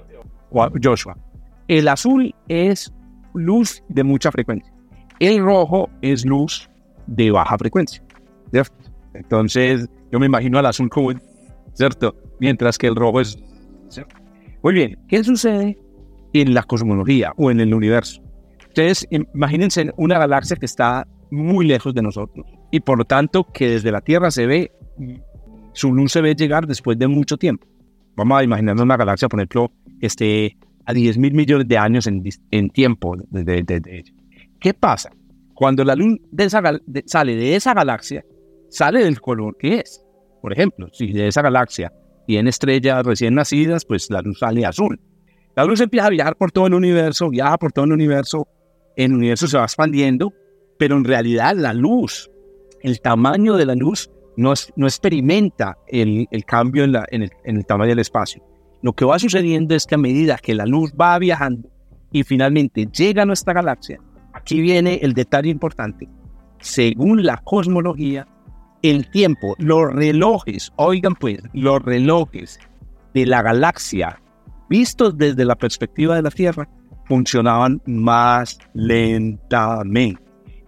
[0.51, 1.19] o Joshua.
[1.67, 2.95] El azul es
[3.35, 4.73] luz de mucha frecuencia,
[5.19, 6.71] el rojo es luz
[7.09, 8.01] de baja frecuencia.
[9.15, 11.12] Entonces, yo me imagino al azul como,
[11.75, 12.15] ¿cierto?
[12.41, 13.39] Mientras que el rojo es...
[14.62, 15.79] Muy bien, ¿qué sucede
[16.33, 18.23] en la cosmología o en el universo?
[18.69, 23.69] Ustedes imagínense una galaxia que está muy lejos de nosotros y por lo tanto que
[23.69, 24.73] desde la Tierra se ve,
[25.75, 27.67] su luz se ve llegar después de mucho tiempo.
[28.17, 30.57] Vamos a imaginarnos una galaxia, por ejemplo, que esté
[30.87, 34.05] a 10 mil millones de años en, en tiempo de, de, de,
[34.61, 35.11] ¿Qué pasa?
[35.55, 36.19] Cuando la luz
[37.07, 38.25] sale de esa galaxia,
[38.75, 40.05] sale del color que es.
[40.43, 41.93] Por ejemplo, si de esa galaxia
[42.27, 45.01] tiene estrellas recién nacidas, pues la luz sale azul.
[45.57, 48.49] La luz empieza a viajar por todo el universo, viaja por todo el universo,
[48.97, 50.33] el universo se va expandiendo,
[50.79, 52.31] pero en realidad la luz,
[52.83, 57.57] el tamaño de la luz, no, no experimenta el, cambio en, la, en, el, en
[57.57, 58.43] el tamaño del espacio.
[58.83, 61.70] Lo que va sucediendo es que a medida que la luz va viajando
[62.11, 64.01] y finalmente llega a nuestra galaxia,
[64.33, 66.09] aquí viene el detalle importante.
[66.61, 68.27] Según la cosmología,
[68.85, 72.61] el tiempo, los relojes, oigan pues, los relojes
[73.14, 74.20] de la galaxia
[74.68, 76.68] vistos desde la perspectiva de la Tierra
[77.07, 80.22] funcionaban más lentamente.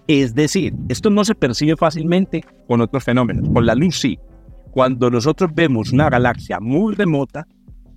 [0.08, 4.18] Es decir, esto no se percibe fácilmente con otros fenómenos, con la luz sí.
[4.70, 7.46] Cuando nosotros vemos una galaxia muy remota,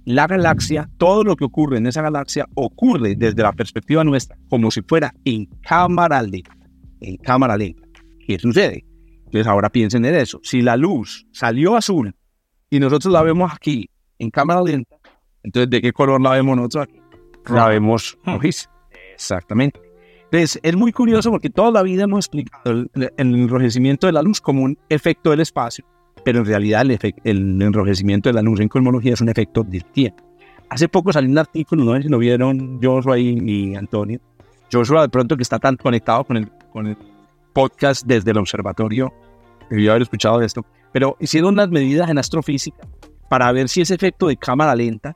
[0.03, 4.69] la galaxia, todo lo que ocurre en esa galaxia ocurre desde la perspectiva nuestra, como
[4.69, 6.57] si fuera en cámara lenta.
[6.99, 7.87] En cámara lenta.
[8.25, 8.88] ¿Qué sucede?
[9.29, 10.39] Entonces ahora piensen en eso.
[10.41, 12.15] Si la luz salió azul
[12.67, 14.95] y nosotros la vemos aquí en cámara lenta,
[15.43, 16.99] entonces ¿de qué color la vemos nosotros aquí?
[17.53, 18.31] La vemos hmm.
[18.31, 18.71] rojiza.
[19.13, 19.79] Exactamente.
[20.23, 24.41] Entonces es muy curioso porque toda la vida hemos explicado el, enrojecimiento de la luz
[24.41, 25.85] como un efecto del espacio,
[26.25, 29.85] pero en realidad el, el enrojecimiento de la luz en cosmología es un efecto del
[29.85, 30.23] tiempo.
[30.69, 34.19] Hace poco salió un artículo, no sé si lo vieron Joshua y, y Antonio.
[34.71, 36.97] Joshua de pronto que está tan conectado con el, con el
[37.53, 39.13] podcast desde el observatorio,
[39.69, 42.87] debió haber escuchado de esto, pero hicieron unas medidas en astrofísica
[43.29, 45.15] para ver si ese efecto de cámara lenta,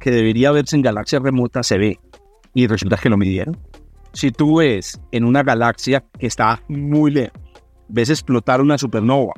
[0.00, 1.98] que debería verse en galaxias remotas, se ve.
[2.54, 3.58] Y resulta que lo midieron.
[4.12, 7.40] Si tú ves en una galaxia que está muy lejos,
[7.88, 9.34] ves explotar una supernova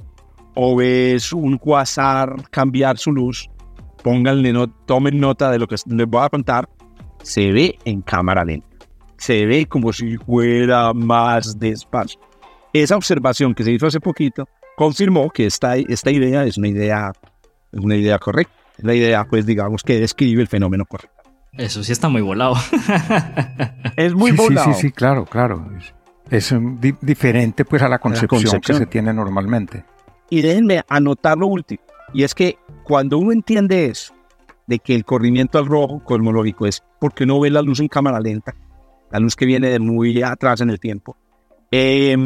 [0.55, 3.51] o ves un quasar cambiar su luz,
[4.03, 6.69] pónganle no, tomen nota de lo que les voy a contar,
[7.23, 8.67] se ve en cámara lenta.
[9.17, 12.21] Se ve como si fuera más despacio.
[12.73, 17.13] Esa observación que se hizo hace poquito confirmó que esta, esta idea es una idea,
[17.73, 18.55] una idea correcta.
[18.79, 21.21] La idea, pues, digamos, que describe el fenómeno correcto.
[21.53, 22.55] Eso sí está muy volado.
[23.97, 24.73] es muy volado.
[24.73, 25.69] Sí, sí, sí, claro, claro.
[26.31, 26.55] Es,
[27.03, 29.85] diferente, pues, a la concepción, que se tiene normalmente.
[30.31, 31.83] Y déjenme anotar lo último.
[32.15, 34.15] Y es que cuando uno entiende eso,
[34.67, 38.21] de que el corrimiento al rojo cosmológico es porque no ve la luz en cámara
[38.21, 38.55] lenta,
[39.11, 41.17] la luz que viene de muy atrás en el tiempo,
[41.71, 42.17] eh,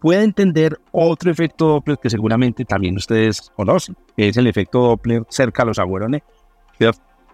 [0.00, 5.24] puede entender otro efecto Doppler que seguramente también ustedes conocen, que es el efecto Doppler
[5.30, 6.20] cerca a los agujeros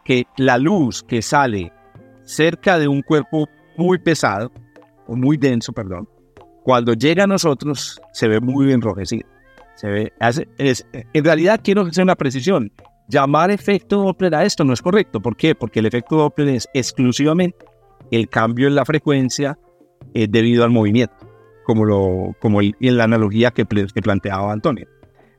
[0.05, 1.73] Que la luz que sale
[2.23, 4.53] cerca de un cuerpo muy pesado,
[5.09, 6.09] o muy denso, perdón,
[6.63, 9.29] cuando llega a nosotros se ve muy enrojecido.
[9.75, 10.13] Se ve,
[10.59, 12.71] es, en realidad quiero hacer una precisión.
[13.09, 15.21] Llamar efecto Doppler a esto no es correcto.
[15.21, 15.57] ¿Por qué?
[15.57, 17.65] Porque el efecto Doppler es exclusivamente
[18.13, 19.59] el cambio en la frecuencia
[20.15, 21.15] eh, debido al movimiento,
[21.65, 24.87] como, lo, como en la analogía que, que planteaba Antonio.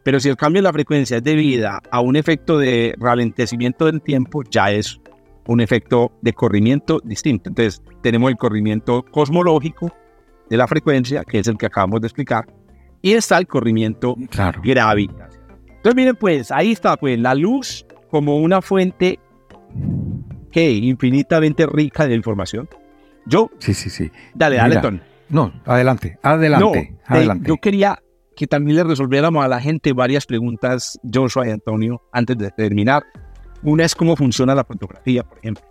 [0.03, 4.01] Pero si el cambio en la frecuencia es debido a un efecto de ralentecimiento del
[4.01, 4.99] tiempo, ya es
[5.47, 7.49] un efecto de corrimiento distinto.
[7.49, 9.93] Entonces, tenemos el corrimiento cosmológico
[10.49, 12.45] de la frecuencia, que es el que acabamos de explicar,
[13.01, 14.61] y está el corrimiento claro.
[14.63, 15.29] gravitacional.
[15.67, 19.19] Entonces, miren, pues ahí está, pues la luz como una fuente
[20.51, 22.67] que infinitamente rica de información,
[23.25, 23.49] yo.
[23.59, 24.11] Sí, sí, sí.
[24.33, 27.47] Dale, dale, No, adelante, adelante, adelante.
[27.47, 27.99] yo quería
[28.35, 33.03] que también le resolviéramos a la gente varias preguntas, Joshua y Antonio, antes de terminar.
[33.63, 35.63] Una es cómo funciona la fotografía, por ejemplo.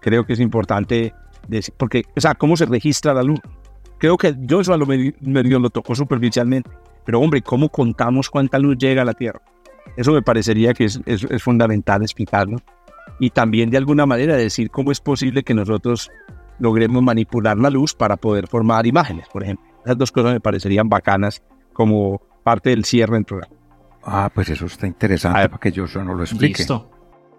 [0.00, 1.14] Creo que es importante
[1.46, 3.40] decir, porque, o sea, cómo se registra la luz.
[3.98, 6.70] Creo que Joshua lo medio lo tocó superficialmente,
[7.04, 9.40] pero hombre, ¿cómo contamos cuánta luz llega a la Tierra?
[9.96, 12.58] Eso me parecería que es, es, es fundamental explicarlo.
[13.18, 16.10] y también de alguna manera decir cómo es posible que nosotros
[16.58, 19.66] logremos manipular la luz para poder formar imágenes, por ejemplo.
[19.84, 21.42] Esas dos cosas me parecerían bacanas
[21.72, 23.54] como parte del cierre del programa.
[24.02, 26.58] Ah, pues eso está interesante para que yo no lo explique.
[26.58, 26.90] Listo.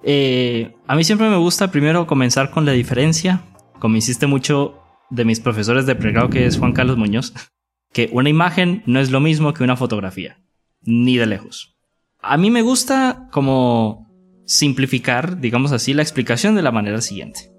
[0.04, 3.42] Eh, a mí siempre me gusta primero comenzar con la diferencia,
[3.80, 7.34] como insiste mucho de mis profesores de pregrado, que es Juan Carlos Muñoz,
[7.94, 10.42] que una imagen no es lo mismo que una fotografía,
[10.82, 11.76] ni de lejos.
[12.22, 14.10] A mí me gusta como
[14.46, 17.52] simplificar, digamos así, la explicación de la manera siguiente.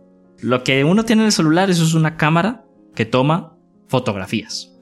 [0.43, 2.65] Lo que uno tiene en el celular es una cámara
[2.95, 3.57] que toma
[3.89, 4.73] fotografías.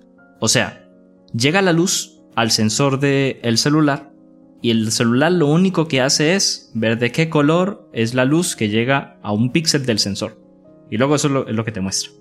[0.40, 0.88] O sea,
[1.34, 4.12] llega la luz al sensor del celular
[4.61, 8.56] y el celular lo único que hace es ver de qué color es la luz
[8.56, 10.40] que llega a un píxel del sensor.
[10.90, 12.12] Y luego eso es lo, que te muestra.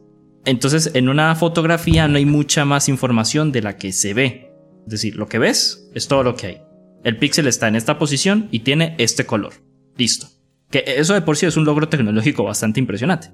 [0.45, 4.51] Entonces, en una fotografía no hay mucha más información de la que se ve.
[4.85, 6.61] Es decir, lo que ves es todo lo que hay.
[7.03, 9.53] El píxel está en esta posición y tiene este color.
[9.97, 10.27] Listo.
[10.69, 13.31] Que eso de por sí es un logro tecnológico bastante impresionante.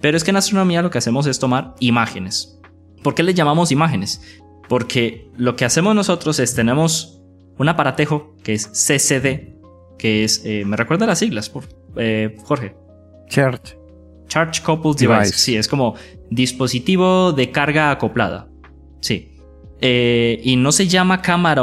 [0.00, 2.60] Pero es que en astronomía lo que hacemos es tomar imágenes.
[3.02, 4.20] ¿Por qué le llamamos imágenes?
[4.68, 7.22] Porque lo que hacemos nosotros es tenemos
[7.58, 9.54] un aparatejo que es CCD,
[9.98, 11.64] que es, eh, me recuerda las siglas, por,
[11.96, 12.74] eh, Jorge.
[13.28, 13.78] Charge.
[14.26, 15.32] Charge Coupled device.
[15.32, 15.94] Sí, es como
[16.30, 18.48] dispositivo de carga acoplada.
[19.00, 19.36] Sí.
[19.80, 21.62] Eh, y no se llama cámara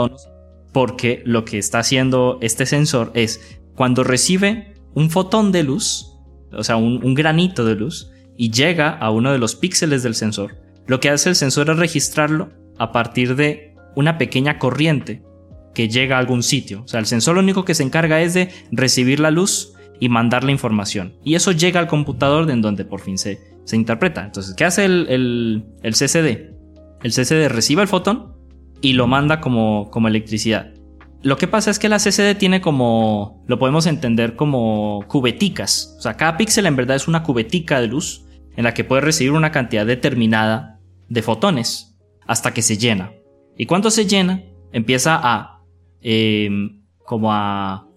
[0.72, 6.18] porque lo que está haciendo este sensor es cuando recibe un fotón de luz,
[6.52, 10.58] o sea, un, granito de luz, y llega a uno de los píxeles del sensor,
[10.88, 15.24] lo que hace el sensor es registrarlo a partir de una pequeña corriente
[15.74, 16.84] que llega a algún sitio.
[16.84, 20.10] O sea, el sensor lo único que se encarga es de recibir la luz y
[20.10, 21.14] mandar la información.
[21.24, 24.26] Y eso llega al computador en donde por fin se, se interpreta.
[24.26, 26.52] Entonces, ¿qué hace el, el, el CCD?
[27.04, 28.34] El CCD recibe el fotón
[28.82, 30.74] y lo manda como, como electricidad.
[31.24, 35.96] Lo que pasa es que la CCD tiene como, lo podemos entender como cubeticas.
[36.00, 39.02] O sea, cada píxel en verdad es una cubetica de luz en la que puede
[39.02, 41.96] recibir una cantidad determinada de fotones
[42.26, 43.12] hasta que se llena.
[43.56, 45.62] Y cuando se llena, empieza a,
[46.02, 47.88] em, como a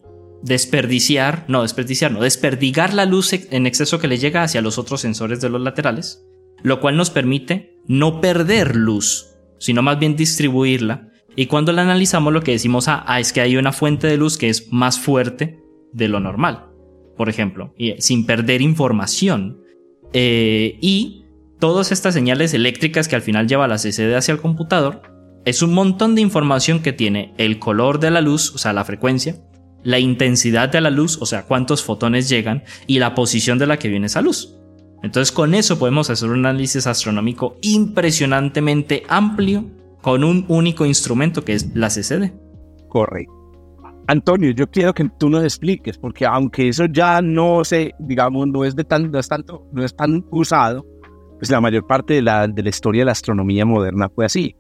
[0.43, 5.01] desperdiciar, no, desperdiciar, no, desperdigar la luz en exceso que le llega hacia los otros
[5.01, 6.23] sensores de los laterales,
[6.63, 12.33] lo cual nos permite no perder luz, sino más bien distribuirla y cuando la analizamos
[12.33, 14.99] lo que decimos ah, ah, es que hay una fuente de luz que es más
[14.99, 15.61] fuerte
[15.93, 16.67] de lo normal,
[17.17, 19.61] por ejemplo, y, sin perder información.
[20.13, 21.25] Eh, y
[21.59, 25.03] todas estas señales eléctricas que al final lleva la CCD hacia el computador,
[25.45, 28.85] es un montón de información que tiene el color de la luz, o sea, la
[28.85, 29.37] frecuencia,
[29.83, 33.79] la intensidad de la luz, o sea, cuántos fotones llegan, y la posición de la
[33.79, 34.57] que viene esa luz.
[35.03, 39.67] Entonces con eso podemos hacer un análisis astronómico impresionantemente amplio
[40.05, 42.31] con un único instrumento que es la CCD.
[42.91, 43.33] Correcto.
[44.07, 48.67] Antonio, yo quiero que tú nos expliques, porque aunque eso ya no se, digamos, no
[48.67, 50.85] es de tan, no es tanto, no es tan usado,
[51.39, 54.55] pues la mayor parte de la, de la historia de la astronomía moderna fue así.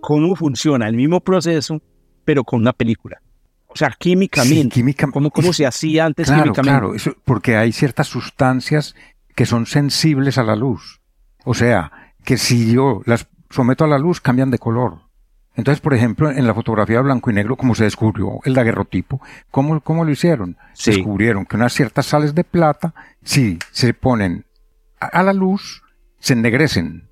[0.00, 1.82] ¿Cómo funciona el mismo proceso,
[2.24, 3.20] pero con una película?
[3.66, 4.82] O sea, químicamente.
[5.12, 6.78] ¿cómo, ¿Cómo, se hacía antes claro, químicamente?
[6.78, 8.94] Claro, eso, porque hay ciertas sustancias
[9.34, 11.02] que son sensibles a la luz.
[11.44, 14.98] O sea, que si yo las someto a la luz, cambian de color.
[15.56, 19.80] Entonces, por ejemplo, en la fotografía blanco y negro, como se descubrió el daguerrotipo, ¿cómo,
[19.80, 20.56] cómo lo hicieron?
[20.84, 24.44] Descubrieron que unas ciertas sales de plata, si se ponen
[25.00, 25.82] a la luz,
[26.18, 27.08] se ennegrecen.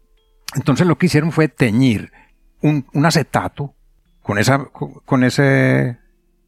[0.54, 2.12] Entonces lo que hicieron fue teñir
[2.60, 3.74] un, acetato
[4.22, 5.98] con esa, con ese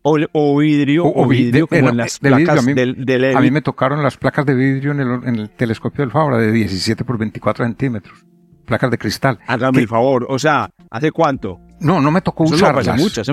[0.02, 4.02] o, vidrio, o, vidrio como en las placas a mí, del, a mí me tocaron
[4.02, 7.64] las placas de vidrio en el, en el telescopio del Fabra de 17 por 24
[7.64, 8.24] centímetros
[8.66, 9.38] placas de cristal.
[9.46, 11.60] Hágame el favor, o sea, ¿hace cuánto?
[11.78, 12.98] No, no me tocó usarlas.
[12.98, 13.28] muchas,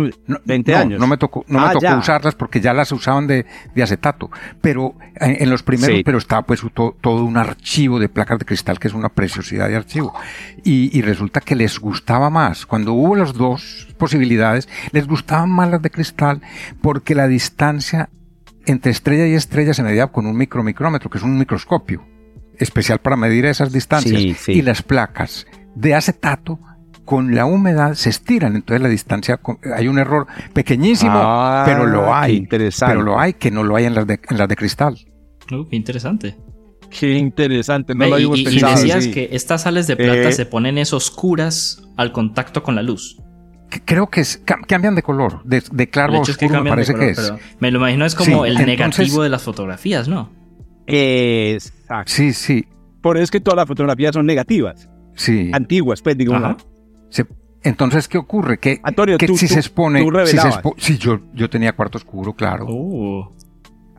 [0.46, 1.00] 20 años.
[1.00, 4.30] No me tocó, no me ah, tocó usarlas porque ya las usaban de, de acetato.
[4.62, 8.90] Pero en, los primeros, pero estaba pues todo un archivo de placas de cristal que
[8.90, 10.14] es una preciosidad de archivo.
[10.64, 12.66] Y, y resulta que les gustaba más.
[12.66, 16.42] Cuando hubo las dos posibilidades, les gustaban más las de cristal
[16.82, 18.10] porque la distancia
[18.66, 22.13] entre estrella y estrella se medía con un micromicrómetro, que es un microscopio
[22.64, 24.48] especial para medir esas distancias.
[24.48, 25.46] Y las placas
[25.76, 26.60] de acetato
[27.06, 29.40] con la humedad se estiran, entonces la distancia,
[29.76, 32.38] hay un error pequeñísimo, ah, pero lo hay.
[32.38, 32.94] Interesante.
[32.94, 34.98] Pero lo hay, que no lo hay en las de, en las de cristal.
[35.52, 36.38] Uh, qué interesante.
[36.90, 40.78] Qué interesante, no lo y, y, decías que estas sales de plata eh, se ponen
[40.78, 43.18] es oscuras al contacto con la luz.
[43.86, 44.24] Creo que
[44.68, 47.34] cambian de color, de, claro a oscuro me parece que es.
[47.60, 50.30] Me lo imagino es como el negativo de las fotografías, ¿no?
[50.88, 52.12] Exacto.
[52.12, 52.66] Sí, sí.
[53.02, 54.90] Por eso es que todas las fotografías son negativas.
[55.16, 55.52] Sí.
[55.54, 56.34] Antiguas, pues, digo.
[57.64, 58.58] entonces, ¿qué ocurre?
[58.58, 60.06] Que, Antonio, que tú, si se expone.
[60.78, 62.66] si, yo, yo tenía cuarto oscuro, claro.
[62.68, 63.30] Uh.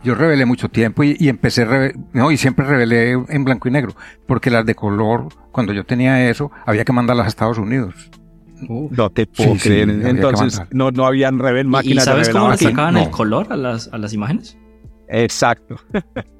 [0.03, 3.71] yo revelé mucho tiempo y, y empecé, reve- no, y siempre revelé en blanco y
[3.71, 3.95] negro,
[4.27, 8.11] porque las de color, cuando yo tenía eso, había que mandarlas a Estados Unidos.
[8.69, 9.91] No te puedo Sí, sí, creer.
[9.91, 13.03] Entonces, no, no habían revel ¿Y- ¿Y máquinas de sabes cómo le sacaban No.
[13.03, 14.59] el color a las, a las imágenes?
[15.09, 15.77] Exacto.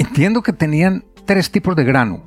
[0.00, 2.24] Entiendo que tenían tres tipos de grano,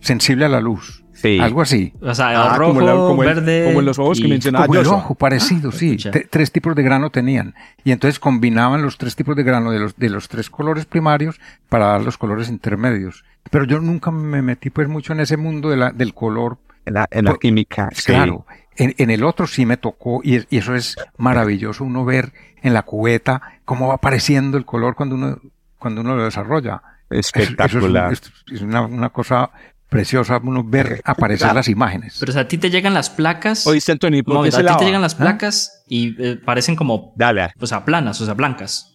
[0.00, 1.38] sensible a la luz, Sí.
[1.40, 1.94] algo así.
[2.02, 3.64] O sea, Ah, rojo, como, la- como el- verde.
[3.66, 5.90] como en los ojos que y- mencionaba Como el ojo, parecido, sí.
[5.92, 6.10] escucha.
[6.10, 7.54] Te- tres tipos de grano tenían.
[7.82, 11.40] Y entonces combinaban los tres tipos de grano de los, de los tres colores primarios
[11.70, 13.24] para dar los colores intermedios.
[13.50, 16.58] Pero yo nunca me metí pues mucho en ese mundo de la, del color.
[16.84, 17.88] En la, en la Por- química.
[17.94, 18.12] sí.
[18.12, 18.44] Claro.
[18.76, 22.32] En, en el otro sí me tocó y, es- y eso es maravilloso uno ver
[22.62, 25.38] en la cubeta cómo va apareciendo el color cuando uno,
[25.78, 26.82] cuando uno lo desarrolla.
[27.10, 28.12] Eso- eso es un- Espectacular.
[28.12, 29.50] es, es una, una cosa
[29.88, 32.16] preciosa uno ver aparecer las imágenes.
[32.18, 33.66] Pero o sea, a ti te llegan las placas.
[33.66, 35.18] Oíste, Antonio, ¿y Un por qué se a ti te llegan las ¿Ah?
[35.18, 37.52] placas y eh, parecen como, Dale.
[37.60, 38.90] o sea, planas, o sea, blancas.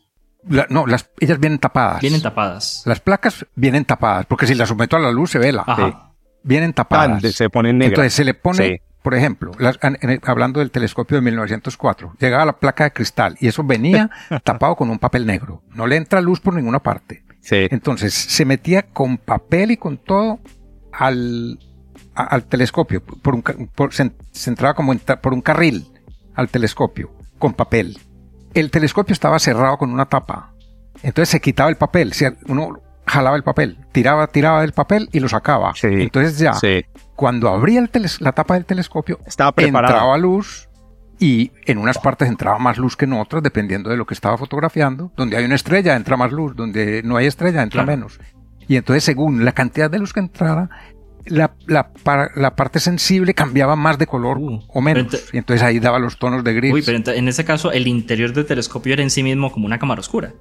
[0.47, 2.01] La- no, las, ellas vienen tapadas.
[2.01, 2.83] Vienen tapadas.
[2.85, 5.63] Las placas vienen tapadas, porque si las someto a la luz se vela.
[5.65, 6.11] Ajá.
[6.43, 7.21] Vienen tapadas.
[7.33, 7.91] se ponen negras.
[7.91, 8.75] Entonces se le pone, Sí.
[9.03, 13.37] por ejemplo, las- en- en- hablando del telescopio de 1904, llegaba la placa de cristal
[13.39, 14.09] y eso venía
[14.43, 15.63] tapado con un papel negro.
[15.75, 17.23] No le entra luz por ninguna parte.
[17.41, 17.67] Sí.
[17.71, 20.39] Entonces se metía con papel y con todo
[20.91, 21.59] al,
[22.15, 23.01] a- al telescopio.
[23.03, 23.41] Por un,
[23.75, 25.87] por- se, se entraba como en por un carril
[26.35, 27.97] al telescopio con papel.
[28.53, 30.53] El telescopio estaba cerrado con una tapa.
[31.03, 32.13] Entonces se quitaba el papel.
[32.13, 35.73] se- uno jalaba el papel, tiraba, tiraba del papel y lo sacaba.
[35.75, 35.87] Sí.
[35.87, 36.85] Entonces ya, Sí.
[37.15, 39.95] cuando abría el la tapa del telescopio, Estaba preparado.
[39.95, 40.68] entraba luz
[41.19, 44.37] y en unas partes entraba más luz que en otras, dependiendo de lo que estaba
[44.37, 45.11] fotografiando.
[45.17, 47.97] Donde hay una estrella entra más luz, donde no hay estrella entra Claro.
[47.97, 48.19] menos.
[48.67, 50.69] Y entonces, según la cantidad de luz que entrara,
[51.25, 51.91] la, la,
[52.35, 55.29] la parte sensible cambiaba más de color Uh, o menos.
[55.33, 56.73] y entonces ahí daba los tonos de gris.
[56.73, 59.77] Uy, pero en ese caso, el interior del telescopio era en sí mismo como una
[59.79, 60.33] cámara oscura.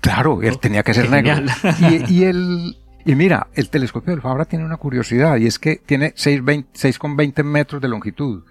[0.00, 1.34] Claro, él Oh, tenía que ser negro.
[1.80, 5.76] Y, y el, y mira, el telescopio del Fabra tiene una curiosidad y es que
[5.84, 8.44] tiene 6,20 6,20 metros de longitud.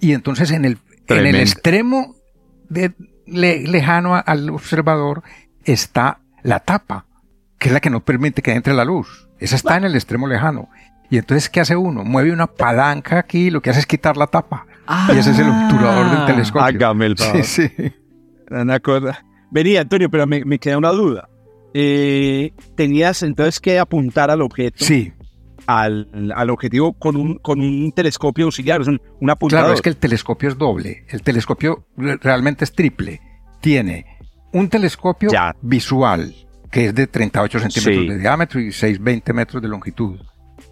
[0.00, 0.78] Y entonces en el,
[1.08, 2.14] en el extremo
[2.68, 2.92] de,
[3.26, 5.22] le- lejano al observador
[5.64, 7.06] está la tapa,
[7.58, 9.28] que es la que no permite que entre la luz.
[9.38, 10.68] Esa está en el extremo lejano.
[11.10, 12.04] Y entonces, ¿qué hace uno?
[12.04, 14.66] Mueve una palanca aquí y lo que hace es quitar la tapa.
[15.12, 16.64] Y ese es el obturador del telescopio.
[16.66, 17.44] Hágame el favor.
[17.44, 17.92] Sí, sí.
[18.50, 19.24] Una cosa.
[19.50, 21.28] Venía, Antonio, pero me, me queda una duda.
[21.74, 25.12] Eh, tenías entonces que apuntar al objeto, Sí,
[25.66, 29.64] al, al objetivo con un, con un telescopio auxiliar, es un, un apuntador.
[29.66, 31.04] Claro, es que el telescopio es doble.
[31.08, 33.20] El telescopio re- realmente es triple.
[33.60, 34.06] Tiene
[34.52, 35.54] un telescopio Ya.
[35.62, 36.34] visual,
[36.70, 38.08] que es de 38 centímetros Sí.
[38.08, 40.20] de diámetro y 620 metros de longitud.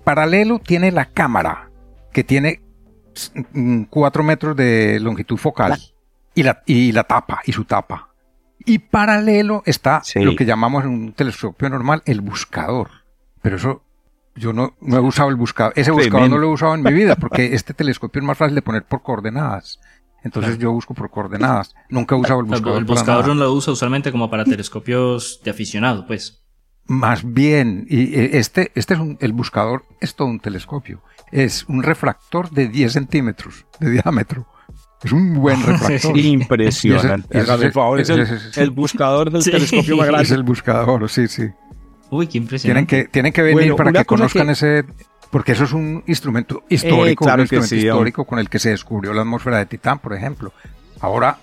[0.05, 1.70] Paralelo tiene la cámara,
[2.12, 2.61] que tiene
[3.91, 5.78] 4 metros de longitud focal.
[6.34, 8.09] Y la, y la tapa, y su tapa.
[8.64, 10.20] Y paralelo está Sí.
[10.20, 12.88] lo que llamamos en un telescopio normal el buscador.
[13.43, 13.82] Pero eso,
[14.41, 15.72] yo no, no he usado el buscador.
[15.76, 16.36] Ese buscador Tremendo.
[16.36, 18.84] no lo he usado en mi vida porque este telescopio es más fácil de poner
[18.84, 19.78] por coordenadas.
[20.22, 21.74] Entonces yo busco por coordenadas.
[21.88, 22.78] Nunca he usado el buscador.
[22.78, 26.43] el buscador no lo usa usualmente como para telescopios de aficionado, pues.
[26.86, 31.03] Más bien, y eh, este, este es un, el buscador es todo un telescopio.
[31.30, 34.47] Es un refractor de 10 centímetros de diámetro.
[35.03, 36.18] Es un buen refractor.
[36.18, 37.38] Impresionante.
[37.38, 38.26] Ese- el favor, es el,
[38.57, 39.51] el buscador del Sí.
[39.53, 40.34] telescopio más Es grande.
[40.34, 41.49] el buscador, sí, sí.
[42.11, 43.03] Uy, qué Tienen impresionante.
[43.05, 44.85] que, tienen que venir Bueno, para que conozcan que- ese,
[45.31, 48.59] porque eso es un instrumento histórico, Eh, claro un instrumento sí, histórico con el que
[48.59, 50.53] se descubrió la atmósfera de Titán, por ejemplo.
[51.01, 51.37] Ahora,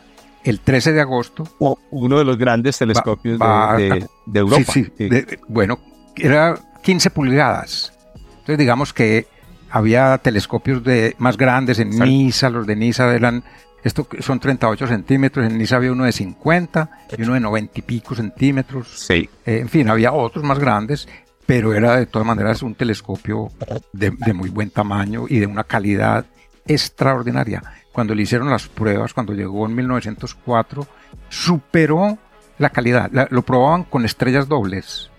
[0.43, 4.63] el 13 de agosto, O uno de los grandes telescopios de- va de, de Europa.
[4.72, 4.91] Sí, sí.
[4.97, 5.09] Sí.
[5.09, 5.80] De- bueno,
[6.15, 7.93] era 15 pulgadas.
[8.32, 9.28] Entonces, digamos que
[9.70, 12.05] había telescopios de más grandes en Exacto.
[12.05, 13.43] Niza, los de Niza eran,
[13.88, 17.81] esto son 38 centímetros, en Niza había uno de 50 y uno de 90 y
[17.81, 18.88] pico centímetros.
[18.99, 19.29] Sí.
[19.45, 21.07] Eh, en fin, había otros más grandes,
[21.45, 23.49] pero era de todas maneras un telescopio
[23.93, 26.25] de, de muy buen tamaño y de una calidad
[26.65, 27.63] extraordinaria.
[27.91, 30.85] Cuando le hicieron las pruebas, cuando llegó en 1904,
[31.29, 32.17] superó
[32.59, 33.09] la calidad.
[33.11, 35.09] La- lo probaban con estrellas dobles.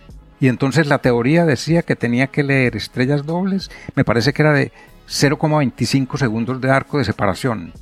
[0.41, 4.53] Y entonces la teoría decía que tenía que leer estrellas dobles, me parece que era
[4.53, 4.71] de
[5.09, 7.73] 0,25 segundos de arco de separación.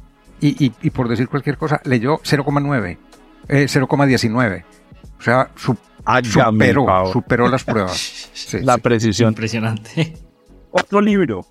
[0.41, 2.99] Y, y- y por decir cualquier cosa, leyó 0,9,
[3.49, 4.65] eh, 0,19.
[5.19, 5.77] O sea, su-
[6.25, 8.31] superó, superó las pruebas.
[8.35, 8.81] Sí, La sí.
[8.81, 9.31] precisión.
[9.31, 10.13] Impresionante.
[10.71, 11.45] Otro libro.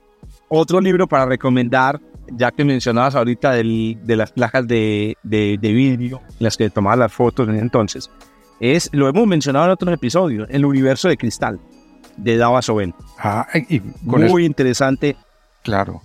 [0.48, 2.00] Otro libro para recomendar,
[2.32, 6.96] ya que mencionabas ahorita del- de las placas de, de, de vidrio, las que tomaba
[6.96, 8.12] las fotos en ese entonces,
[8.60, 11.60] es, lo hemos mencionado en otros episodios, El universo de cristal,
[12.16, 12.94] de Dava Soben.
[13.18, 15.16] Ah, y con Muy es- interesante.
[15.64, 16.02] claro.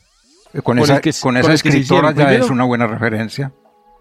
[0.63, 2.45] Con esa, que- con esa escritora ya primero.
[2.45, 3.53] es una buena referencia.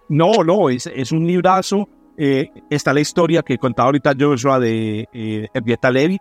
[0.09, 1.87] No, no, es, es un librazo
[2.21, 5.47] eh, está la historia que contaba ahorita Joshua de eh,
[5.93, 6.17] Levy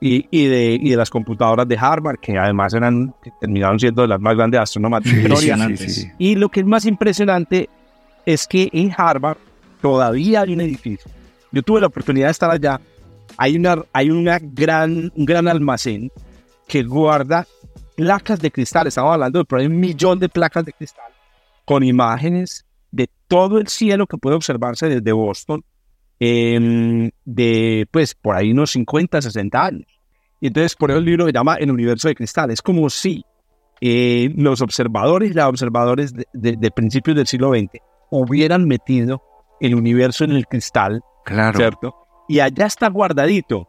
[0.00, 4.02] y, y, de, y de las computadoras de Harvard, que además eran, que terminaron siendo
[4.02, 5.76] de las más grandes astrónomas de la historia.
[5.76, 6.10] sí, sí.
[6.18, 7.68] Y lo que es más impresionante
[8.24, 9.38] es que en Harvard
[9.80, 11.10] todavía hay un edificio.
[11.50, 12.80] Yo tuve la oportunidad de estar allá.
[13.36, 16.10] Hay, una, hay una gran, un gran almacén
[16.68, 17.46] que guarda
[17.96, 18.86] placas de cristal.
[18.86, 21.12] Estamos hablando de por ahí un millón de placas de cristal
[21.64, 25.64] con imágenes de todo el cielo que puede observarse desde Boston
[26.20, 29.86] em, de, pues, por ahí unos 50, 60 años.
[30.40, 32.50] Y entonces, por eso el libro se llama El universo de cristal.
[32.50, 33.24] Es como si
[33.80, 37.80] eh, los observadores y las observadores de, de- de principios del siglo XX
[38.10, 39.22] hubieran metido
[39.60, 41.56] el universo en el cristal, Claro.
[41.58, 41.94] ¿cierto?
[42.28, 43.68] Y allá está guardadito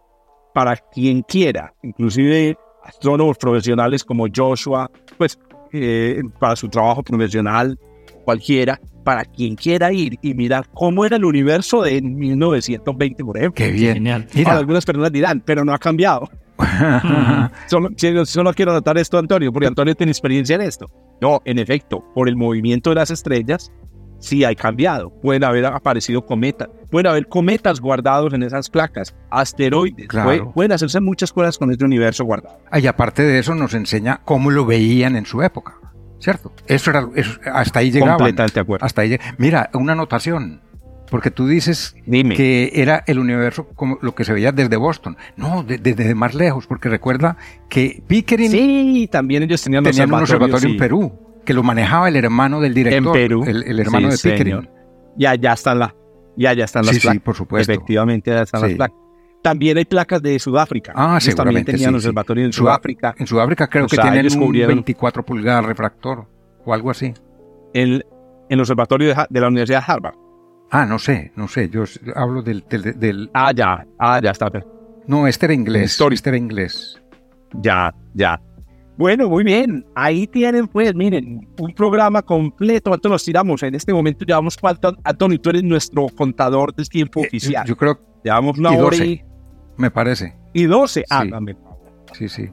[0.53, 5.39] para quien quiera, inclusive astrónomos profesionales como Joshua, pues
[5.71, 7.79] eh, para su trabajo profesional,
[8.23, 13.65] cualquiera, para quien quiera ir y mirar cómo era el universo de 1920, por ejemplo.
[13.65, 13.95] Qué bien.
[13.95, 14.21] Genial.
[14.21, 14.57] Ahora, Mira.
[14.57, 16.29] algunas personas dirán, pero no ha cambiado.
[17.67, 17.89] Solo,
[18.25, 20.85] solo quiero notar esto, Antonio, porque Antonio tiene experiencia en esto.
[21.19, 23.71] No, en efecto, por el movimiento de las estrellas,
[24.23, 25.09] sí hay cambiado.
[25.21, 30.25] Pueden haber aparecido cometas, pueden haber cometas guardados en esas placas, asteroides, Claro.
[30.27, 32.57] puede- pueden hacerse muchas cosas con este universo guardado.
[32.71, 35.75] Ah, Y aparte de eso nos enseña cómo lo veían en su época,
[36.19, 36.53] ¿cierto?
[36.67, 38.15] Eso era, eso- hasta ahí llegaban.
[38.17, 38.85] Completamente de acuerdo.
[38.85, 40.61] Hasta ahí Mira, una anotación,
[41.11, 42.33] porque tú dices Dime.
[42.35, 45.17] que era el universo como lo que se veía desde Boston.
[45.35, 47.35] No, de- desde más lejos, porque recuerda
[47.69, 50.71] que Pickering Sí, también ellos tenían, tenía un observatorio sí.
[50.71, 51.11] en Perú,
[51.45, 53.43] que lo manejaba el hermano del director, En Perú.
[53.45, 54.69] el, el hermano Sí, de Pickering.
[55.17, 55.95] Y allá están, la,
[56.37, 57.23] y allá están las Sí, sí, placas.
[57.23, 57.71] por supuesto.
[57.71, 58.67] Efectivamente, allá están Sí.
[58.69, 58.97] las placas.
[59.41, 60.93] También hay placas de Sudáfrica.
[60.95, 62.59] Ah, Ellos también tenían sí, observatorio en sí.
[62.61, 63.13] Sudá- Sudáfrica.
[63.17, 66.25] En Sudáfrica creo O que sea, tienen un cubrieron- 24 pulgadas refractor
[66.65, 67.13] o algo así.
[67.73, 68.03] En, en
[68.49, 70.15] el observatorio de, de la Universidad de Harvard.
[70.71, 71.83] Ah, no sé, no sé, yo
[72.15, 72.63] hablo del...
[72.69, 74.49] del, del- Ah, ya, ah, ya está.
[75.07, 76.15] no, este era inglés, Story.
[76.15, 76.99] este era inglés.
[77.61, 78.41] Ya, ya.
[78.97, 79.85] Bueno, muy bien.
[79.95, 82.91] Ahí tienen, pues, miren, un programa completo.
[82.91, 83.63] ¿Cuánto nos tiramos?
[83.63, 84.95] En este momento llevamos cuánto.
[85.03, 87.65] Antonio, tú eres nuestro contador del tiempo Eh, oficial.
[87.65, 89.05] Yo creo, llevamos una y hora 12.
[89.07, 89.21] y,
[89.77, 91.03] me parece, y 12.
[91.09, 91.29] Ah, Sí.
[91.31, 91.55] dame.
[92.13, 92.49] sí, sí.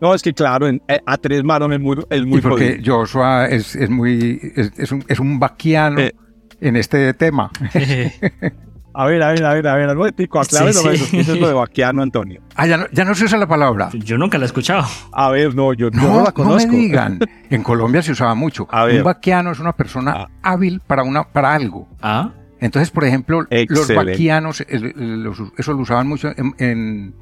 [0.00, 2.76] No, es que claro, en- eh, a tres manos es muy, es muy y porque
[2.78, 2.96] jodido.
[2.98, 6.12] Joshua es, es muy, es, es un, es un vaquiano Eh.
[6.60, 7.50] en este tema.
[8.98, 10.64] A ver, a ver, a ver, a ver, algo de pico, Sí, sí.
[10.68, 12.40] eso, es lo de vaquiano, Antonio.
[12.54, 13.90] Ah, ya no, ya no se usa la palabra.
[13.92, 14.84] Yo nunca la he escuchado.
[15.12, 16.72] A ver, no, yo yo No, no, la no conozco.
[16.72, 17.18] me digan.
[17.50, 18.66] En Colombia se usaba mucho.
[18.70, 18.96] A ver.
[18.98, 20.28] Un vaquiano es una persona Ah.
[20.42, 21.86] hábil para, una, para algo.
[22.02, 27.14] Ah, Entonces, por ejemplo, los vaquianos, los- eso lo usaban mucho en, en-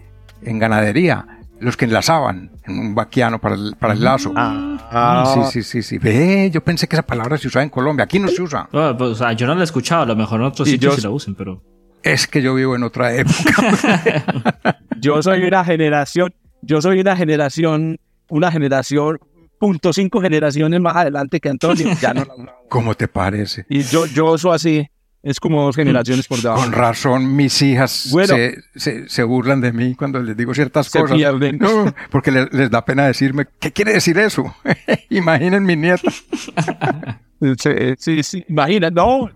[0.42, 1.26] en ganadería.
[1.64, 4.32] Los que enlazaban en un vaquiano para el, para el lazo.
[4.36, 5.98] Ah, ah, Sí, sí, sí, sí.
[5.98, 8.04] Ve, yo pensé que esa palabra se usaba en Colombia.
[8.04, 8.68] Aquí no se usa.
[8.70, 10.02] bueno, pues, o sea, yo no la he escuchado.
[10.02, 11.62] A lo mejor en otros Y sitios yo- sí la usen, pero.
[12.02, 14.78] Es que yo vivo en otra época.
[15.00, 17.98] Yo soy una generación, yo soy una generación,
[18.28, 19.18] una generación,
[19.58, 21.88] punto cinco generaciones más adelante que Antonio.
[22.00, 23.66] Ya no la- ¿Cómo te parece?
[23.68, 24.88] y yo, yo soy así,
[25.24, 26.62] es como dos generaciones por debajo.
[26.62, 28.34] Con razón, mis hijas Bueno.
[28.36, 31.16] se, se- se burlan de mí cuando les digo ciertas Se cosas.
[31.16, 31.58] pierden.
[31.58, 34.54] No, porque le- les, da pena decirme, ¿qué quiere decir eso?
[35.10, 36.02] Imaginen mi nieta.
[37.58, 39.28] Sí, sí, sí, imagina, no.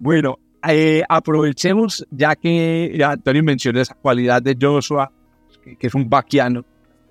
[0.00, 5.12] Bueno, eh, aprovechemos, ya que ya Antonio mencionó esa cualidad de Joshua,
[5.62, 6.64] que, que es un vaquiano,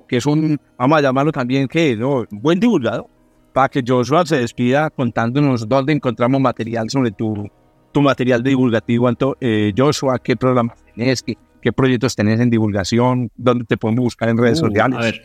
[0.07, 2.25] que es un, vamos a llamarlo también, que ¿no?
[2.29, 3.05] un buen divulgador,
[3.53, 7.49] para que Joshua se despida contándonos dónde encontramos material sobre tu,
[7.93, 13.29] tu material divulgativo, Anto- eh, Joshua, qué programas tenés, qué, qué proyectos tenés en divulgación,
[13.37, 14.97] dónde te podemos buscar en redes Uh, sociales.
[14.99, 15.21] A ver,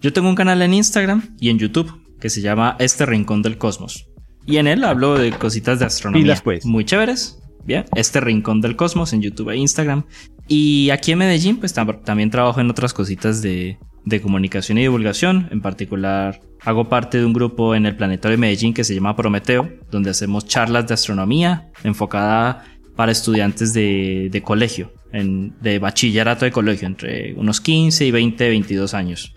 [0.00, 1.90] yo tengo un canal en Instagram y en YouTube
[2.20, 4.08] que se llama Este Rincón del Cosmos.
[4.46, 6.40] Y en él hablo de cositas de astronomía.
[6.42, 6.64] Pues.
[6.66, 7.38] Muy chéveres.
[7.64, 10.04] Bien, Este Rincón del Cosmos en YouTube e Instagram.
[10.46, 14.82] Y aquí en Medellín, pues tam- también trabajo en otras cositas de, de comunicación y
[14.82, 15.48] divulgación.
[15.50, 19.16] En particular, hago parte de un grupo en el Planetario de Medellín que se llama
[19.16, 22.64] Prometeo, donde hacemos charlas de astronomía enfocada
[22.94, 28.92] para estudiantes de, colegio, en- de bachillerato de colegio, entre unos 15 y 20, 22
[28.92, 29.34] años.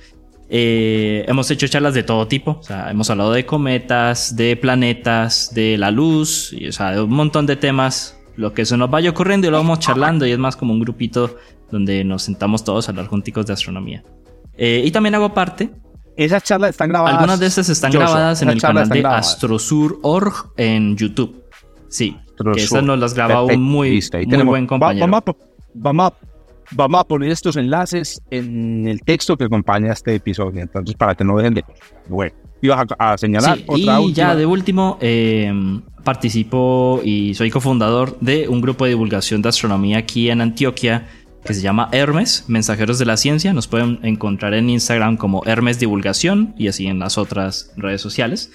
[0.50, 5.54] Eh, hemos hecho charlas de todo tipo, o sea, hemos hablado de cometas, de planetas,
[5.56, 8.90] de la luz, y, o sea, de un montón de temas, lo que se nos
[8.92, 11.38] vaya ocurriendo y lo vamos charlando y es más como un grupito
[11.72, 14.04] donde nos sentamos todos a hablar junticos de astronomía.
[14.58, 15.70] Eh, y también hago parte,
[16.26, 17.16] Esas charlas están grabadas.
[17.18, 21.44] algunas de estas están Joshua, grabadas en el canal de astrosur.org en YouTube.
[21.90, 22.18] Sí,
[22.54, 24.52] que esas nos las graba Perfecto, un muy, listo, ahí muy tenemos.
[24.52, 25.08] buen compañero.
[25.08, 25.36] vamos, a,
[25.74, 26.14] vamos, a,
[26.72, 31.24] vamos a poner estos enlaces en el texto que acompaña este episodio, entonces para que
[31.24, 31.66] no dejen de...
[32.08, 34.12] Bueno, ibas a, a señalar Sí, otra y última.
[34.14, 35.52] ya de último, eh,
[36.04, 41.08] participo y soy cofundador de un grupo de divulgación de astronomía aquí en Antioquia
[41.44, 43.54] que se llama Hermes, Mensajeros de la Ciencia.
[43.54, 48.52] Nos pueden encontrar en Instagram como Hermes Divulgación y así en las otras redes sociales.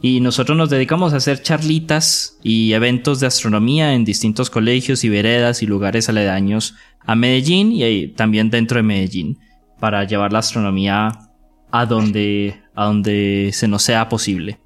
[0.00, 5.08] Y nosotros nos dedicamos a hacer charlitas y eventos de astronomía en distintos colegios y
[5.08, 9.38] veredas y lugares aledaños a Medellín y también dentro de Medellín
[9.80, 11.30] para llevar la astronomía
[11.72, 14.60] a donde, a donde se nos sea posible.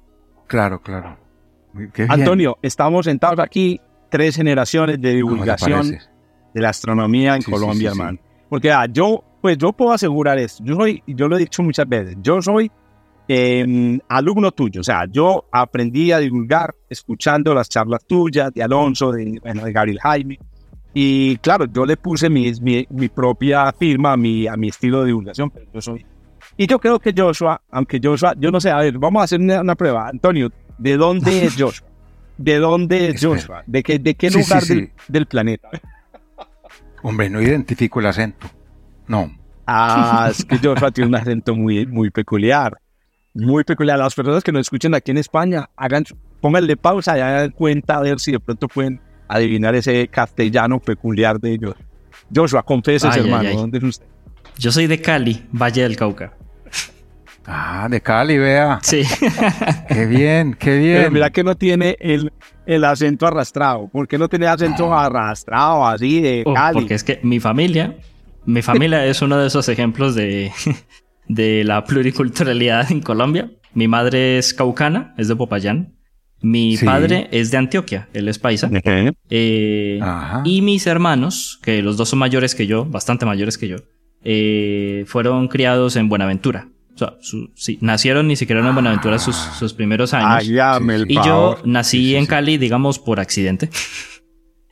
[0.45, 1.17] Claro, claro.
[2.09, 5.97] Antonio, estamos sentados aquí tres generaciones de divulgación
[6.53, 8.19] de la astronomía en Colombia, hermano.
[8.49, 10.63] Porque ah, yo, pues yo puedo asegurar esto.
[10.63, 12.71] Yo soy, yo lo he dicho muchas veces, yo soy
[13.27, 14.81] em, alumno tuyo.
[14.81, 19.71] O sea, yo aprendí a divulgar escuchando las charlas tuyas de Alonso, de, bueno, de
[19.71, 20.39] Gabriel Jaime.
[20.93, 25.07] Y claro, yo le puse mi, mi, propia firma a mi, a mi estilo de
[25.07, 26.05] divulgación, pero yo soy.
[26.55, 29.39] Y yo creo que Joshua, aunque Joshua, yo no sé, a ver, vamos a hacer
[29.39, 30.09] una, prueba.
[30.09, 31.87] Antonio, ¿de dónde es Joshua?
[32.37, 33.63] ¿De dónde es Joshua?
[33.65, 34.61] ¿De qué, de qué lugar
[35.07, 35.69] del planeta?
[37.03, 38.49] Hombre, no identifico el acento.
[39.07, 39.31] No.
[39.67, 42.79] Ah, es que Joshua tiene un acento muy, muy peculiar.
[43.33, 43.99] Muy peculiar.
[43.99, 46.05] Las personas que nos escuchan aquí en España, hagan,
[46.41, 51.39] pónganle pausa y hagan cuenta a ver si de pronto pueden adivinar ese castellano peculiar
[51.39, 51.75] de ellos.
[52.33, 54.05] Joshua, confeses, hermano, ¿dónde es usted?
[54.57, 56.33] Yo soy de Cali, Valle del Cauca.
[57.45, 58.79] Ah, de Cali, vea.
[58.81, 59.03] Sí.
[59.89, 60.97] qué bien, qué bien.
[60.99, 62.31] Pero mira que no tiene el,
[62.65, 63.89] el acento arrastrado.
[63.91, 66.79] ¿Por qué no tiene acento arrastrado así de Cali?
[66.79, 67.97] porque es que mi familia,
[68.45, 70.51] mi familia es uno de esos ejemplos de,
[71.27, 73.51] de la pluriculturalidad en Colombia.
[73.73, 75.95] Mi madre es caucana, es de Popayán.
[76.41, 78.69] Mi padre es de Antioquia, él es paisa.
[79.29, 79.99] Eh,
[80.43, 83.77] y mis hermanos, que los dos son mayores que yo, bastante mayores que yo,
[84.25, 86.67] eh, fueron criados en Buenaventura.
[86.95, 87.15] O sea,
[87.55, 89.55] sí, nacieron ni siquiera en Buenaventura sus, ah.
[89.57, 90.47] sus primeros años.
[91.07, 93.69] y yo nací en Cali, digamos, por accidente.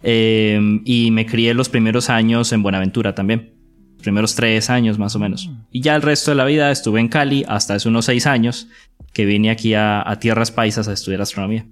[0.03, 3.53] Em, y me crié los primeros años en Buenaventura también.
[3.93, 5.51] Los primeros tres años más o menos.
[5.69, 8.67] Y ya el resto de la vida estuve en Cali hasta hace unos seis años
[9.13, 11.67] que vine aquí a, Tierras Paisas a estudiar astronomía.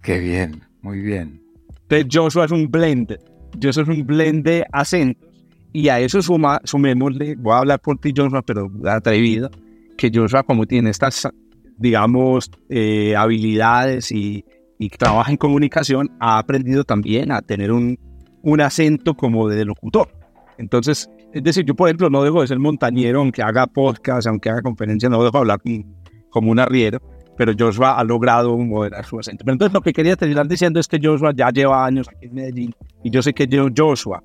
[0.00, 1.42] Qué bien, muy bien.
[1.88, 3.18] Entonces Joshua es un blend.
[3.60, 5.28] Joshua es un blend de acentos.
[5.72, 9.50] Y a eso suma, sumémosle, voy a hablar por ti Joshua, pero atrevido
[9.96, 11.28] que Joshua como tiene estas,
[11.76, 14.44] digamos, eh, habilidades y,
[14.78, 17.98] y, trabaja en comunicación, ha aprendido también a tener un,
[18.42, 20.08] un acento como de locutor.
[20.58, 24.50] Entonces, es decir, yo por ejemplo no dejo de ser montañero, aunque haga podcast, aunque
[24.50, 25.60] haga conferencias, no dejo de hablar
[26.30, 27.00] como un arriero,
[27.36, 29.44] pero Joshua ha logrado moderar su acento.
[29.44, 32.34] Pero entonces lo que quería terminar diciendo es que Joshua ya lleva años aquí en
[32.34, 34.22] Medellín y yo sé que yo, Joshua,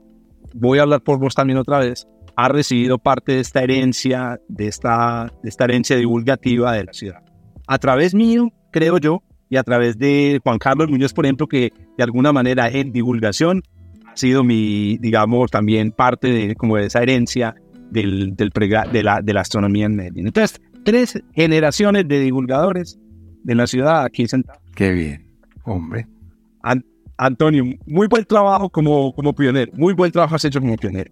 [0.54, 2.08] voy a hablar por vos también otra vez,
[2.38, 7.24] ha recibido parte de esta herencia, de esta, de esta herencia divulgativa de la ciudad.
[7.66, 11.74] A través mío, creo yo, y a través de Juan Carlos Muñoz, por ejemplo, que
[11.98, 13.64] de alguna manera en divulgación
[14.06, 17.56] ha sido mi, digamos, también parte de, como de esa herencia
[17.90, 20.28] del, del de, la, de la astronomía en Medellín.
[20.28, 23.00] Entonces, tres generaciones de divulgadores
[23.44, 24.62] de la ciudad aquí sentados.
[24.76, 25.26] Qué bien,
[25.64, 26.06] hombre.
[27.18, 31.12] Antonio, muy buen trabajo como, como pionero, muy buen trabajo has hecho como pionero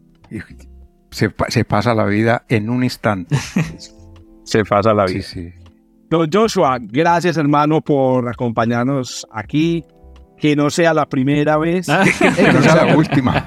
[1.12, 1.30] se,
[1.66, 3.36] pasa la vida en un instante.
[4.44, 5.22] se pasa la vida.
[5.22, 5.54] Sí, sí.
[6.10, 9.84] Don Joshua, gracias hermano por acompañarnos aquí.
[10.38, 11.88] Que no sea la primera vez.
[12.20, 13.44] que no sea la última.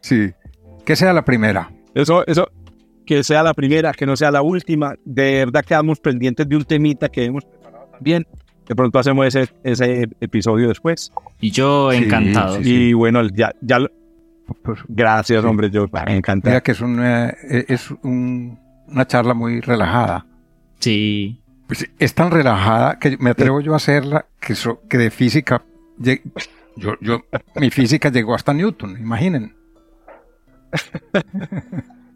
[0.00, 0.32] sí,
[0.84, 1.70] que sea la primera.
[1.94, 2.48] Eso, eso,
[3.06, 4.94] que sea la primera, que no sea la última.
[5.04, 8.26] De verdad quedamos pendientes de un temita que hemos preparado también.
[8.66, 11.12] De pronto hacemos ese, ese episodio después.
[11.40, 12.60] Y yo encantado.
[12.60, 13.78] Y bueno, ya, ya,
[14.88, 16.48] Gracias, hombre, yo me encanta.
[16.48, 20.26] Mira que es, eh, es una charla muy relajada.
[20.78, 21.40] Sí.
[21.66, 24.54] Pues es tan relajada que me atrevo yo a hacerla que,
[24.88, 25.64] que de física,
[25.98, 27.24] yo, yo,
[27.56, 29.56] mi física llegó hasta Newton, imaginen.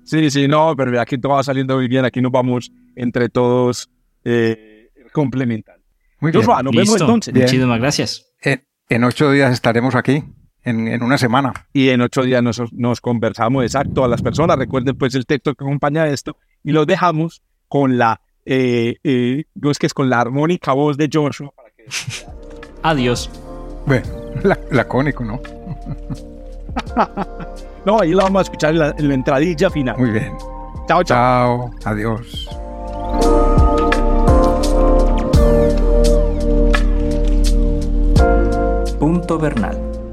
[0.05, 3.89] Sí, sí, no, pero aquí todo va saliendo muy bien, aquí nos vamos entre todos
[4.25, 5.85] eh, complementando.
[6.19, 6.45] Muy bien.
[6.45, 7.33] nos vemos entonces.
[7.33, 8.27] Muchísimas gracias.
[8.89, 10.25] en ocho días estaremos aquí
[10.65, 11.53] en, una semana.
[11.73, 14.59] Y en ocho días nos, nos conversamos exacto a las personas.
[14.59, 19.79] Recuerden pues el texto que acompaña esto y lo dejamos con la, eh, eh, es
[19.79, 21.53] que es con la armónica voz de Joshua.
[22.83, 23.31] Adiós.
[23.87, 24.07] Bueno,
[24.43, 25.41] la, lacónico, ¿no?
[27.87, 29.97] no, ahí lo vamos a escuchar en la, en la entradilla final.
[29.99, 30.33] Muy bien.
[30.87, 31.71] Chao, chao.
[31.81, 31.93] Chao.
[31.93, 32.49] Adiós.
[38.99, 39.90] Punto Bernal